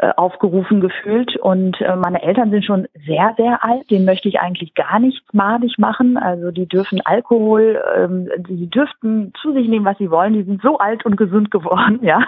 äh, 0.00 0.12
aufgerufen 0.16 0.80
gefühlt. 0.80 1.36
Und 1.36 1.78
äh, 1.82 1.94
meine 1.94 2.22
Eltern 2.22 2.50
sind 2.50 2.64
schon 2.64 2.88
sehr, 3.06 3.34
sehr 3.36 3.62
alt. 3.62 3.90
Den 3.90 4.06
möchte 4.06 4.30
ich 4.30 4.40
eigentlich 4.40 4.74
gar 4.74 4.98
nicht 4.98 5.22
madig 5.34 5.78
machen. 5.78 6.16
Also 6.16 6.50
die 6.50 6.66
dürfen 6.66 7.02
Alkohol, 7.04 7.82
ähm, 7.96 8.28
die 8.48 8.70
dürften 8.70 9.34
zu 9.42 9.52
sich 9.52 9.68
nehmen, 9.68 9.84
was 9.84 9.98
sie 9.98 10.10
wollen. 10.10 10.32
Die 10.32 10.44
sind 10.44 10.62
so 10.62 10.78
alt 10.78 11.04
und 11.04 11.16
gesund 11.16 11.50
geworden, 11.50 11.98
ja, 12.02 12.20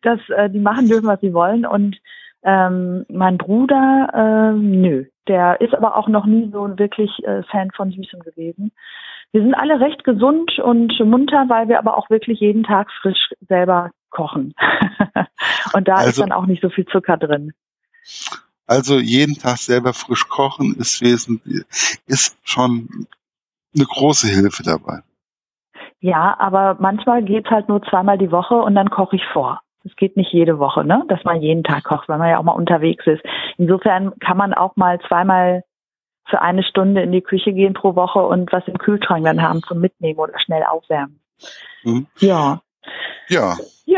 dass 0.00 0.20
äh, 0.30 0.48
die 0.48 0.58
machen 0.58 0.88
dürfen, 0.88 1.06
was 1.06 1.20
sie 1.20 1.34
wollen. 1.34 1.66
Und 1.66 1.98
ähm, 2.42 3.04
mein 3.10 3.36
Bruder, 3.36 4.08
äh, 4.14 4.56
nö, 4.56 5.04
der 5.28 5.60
ist 5.60 5.74
aber 5.74 5.98
auch 5.98 6.08
noch 6.08 6.24
nie 6.24 6.48
so 6.50 6.78
wirklich 6.78 7.10
äh, 7.24 7.42
Fan 7.50 7.72
von 7.72 7.90
Süßem 7.90 8.20
gewesen. 8.20 8.72
Wir 9.32 9.42
sind 9.42 9.54
alle 9.54 9.80
recht 9.80 10.04
gesund 10.04 10.58
und 10.58 10.98
munter, 11.00 11.46
weil 11.48 11.68
wir 11.68 11.78
aber 11.78 11.96
auch 11.96 12.08
wirklich 12.10 12.40
jeden 12.40 12.62
Tag 12.62 12.90
frisch 13.02 13.32
selber 13.48 13.90
kochen. 14.10 14.54
und 15.74 15.88
da 15.88 15.94
also, 15.96 16.10
ist 16.10 16.20
dann 16.20 16.32
auch 16.32 16.46
nicht 16.46 16.62
so 16.62 16.70
viel 16.70 16.86
Zucker 16.86 17.16
drin. 17.16 17.52
Also 18.66 18.98
jeden 18.98 19.34
Tag 19.34 19.58
selber 19.58 19.92
frisch 19.92 20.28
kochen 20.28 20.74
ist 20.76 21.00
wesentlich, 21.02 21.64
ist 22.06 22.36
schon 22.42 23.06
eine 23.74 23.84
große 23.84 24.28
Hilfe 24.28 24.62
dabei. 24.62 25.02
Ja, 26.00 26.36
aber 26.38 26.76
manchmal 26.80 27.22
geht's 27.22 27.50
halt 27.50 27.68
nur 27.68 27.82
zweimal 27.82 28.18
die 28.18 28.32
Woche 28.32 28.54
und 28.54 28.74
dann 28.74 28.90
koche 28.90 29.16
ich 29.16 29.24
vor. 29.32 29.60
Es 29.84 29.94
geht 29.96 30.16
nicht 30.16 30.32
jede 30.32 30.58
Woche, 30.58 30.84
ne, 30.84 31.04
dass 31.08 31.22
man 31.24 31.40
jeden 31.40 31.62
Tag 31.62 31.84
kocht, 31.84 32.08
weil 32.08 32.18
man 32.18 32.28
ja 32.28 32.38
auch 32.38 32.42
mal 32.42 32.52
unterwegs 32.52 33.06
ist. 33.06 33.22
Insofern 33.56 34.18
kann 34.18 34.36
man 34.36 34.52
auch 34.52 34.74
mal 34.76 34.98
zweimal 35.06 35.62
für 36.28 36.40
eine 36.40 36.62
Stunde 36.62 37.02
in 37.02 37.12
die 37.12 37.22
Küche 37.22 37.52
gehen 37.52 37.74
pro 37.74 37.94
Woche 37.94 38.20
und 38.20 38.52
was 38.52 38.66
im 38.66 38.78
Kühlschrank 38.78 39.24
dann 39.24 39.42
haben 39.42 39.62
zum 39.62 39.80
Mitnehmen 39.80 40.18
oder 40.18 40.38
schnell 40.40 40.62
aufwärmen. 40.64 41.20
Mhm. 41.84 42.06
Ja. 42.18 42.62
Ja. 43.28 43.56
Ja. 43.84 43.94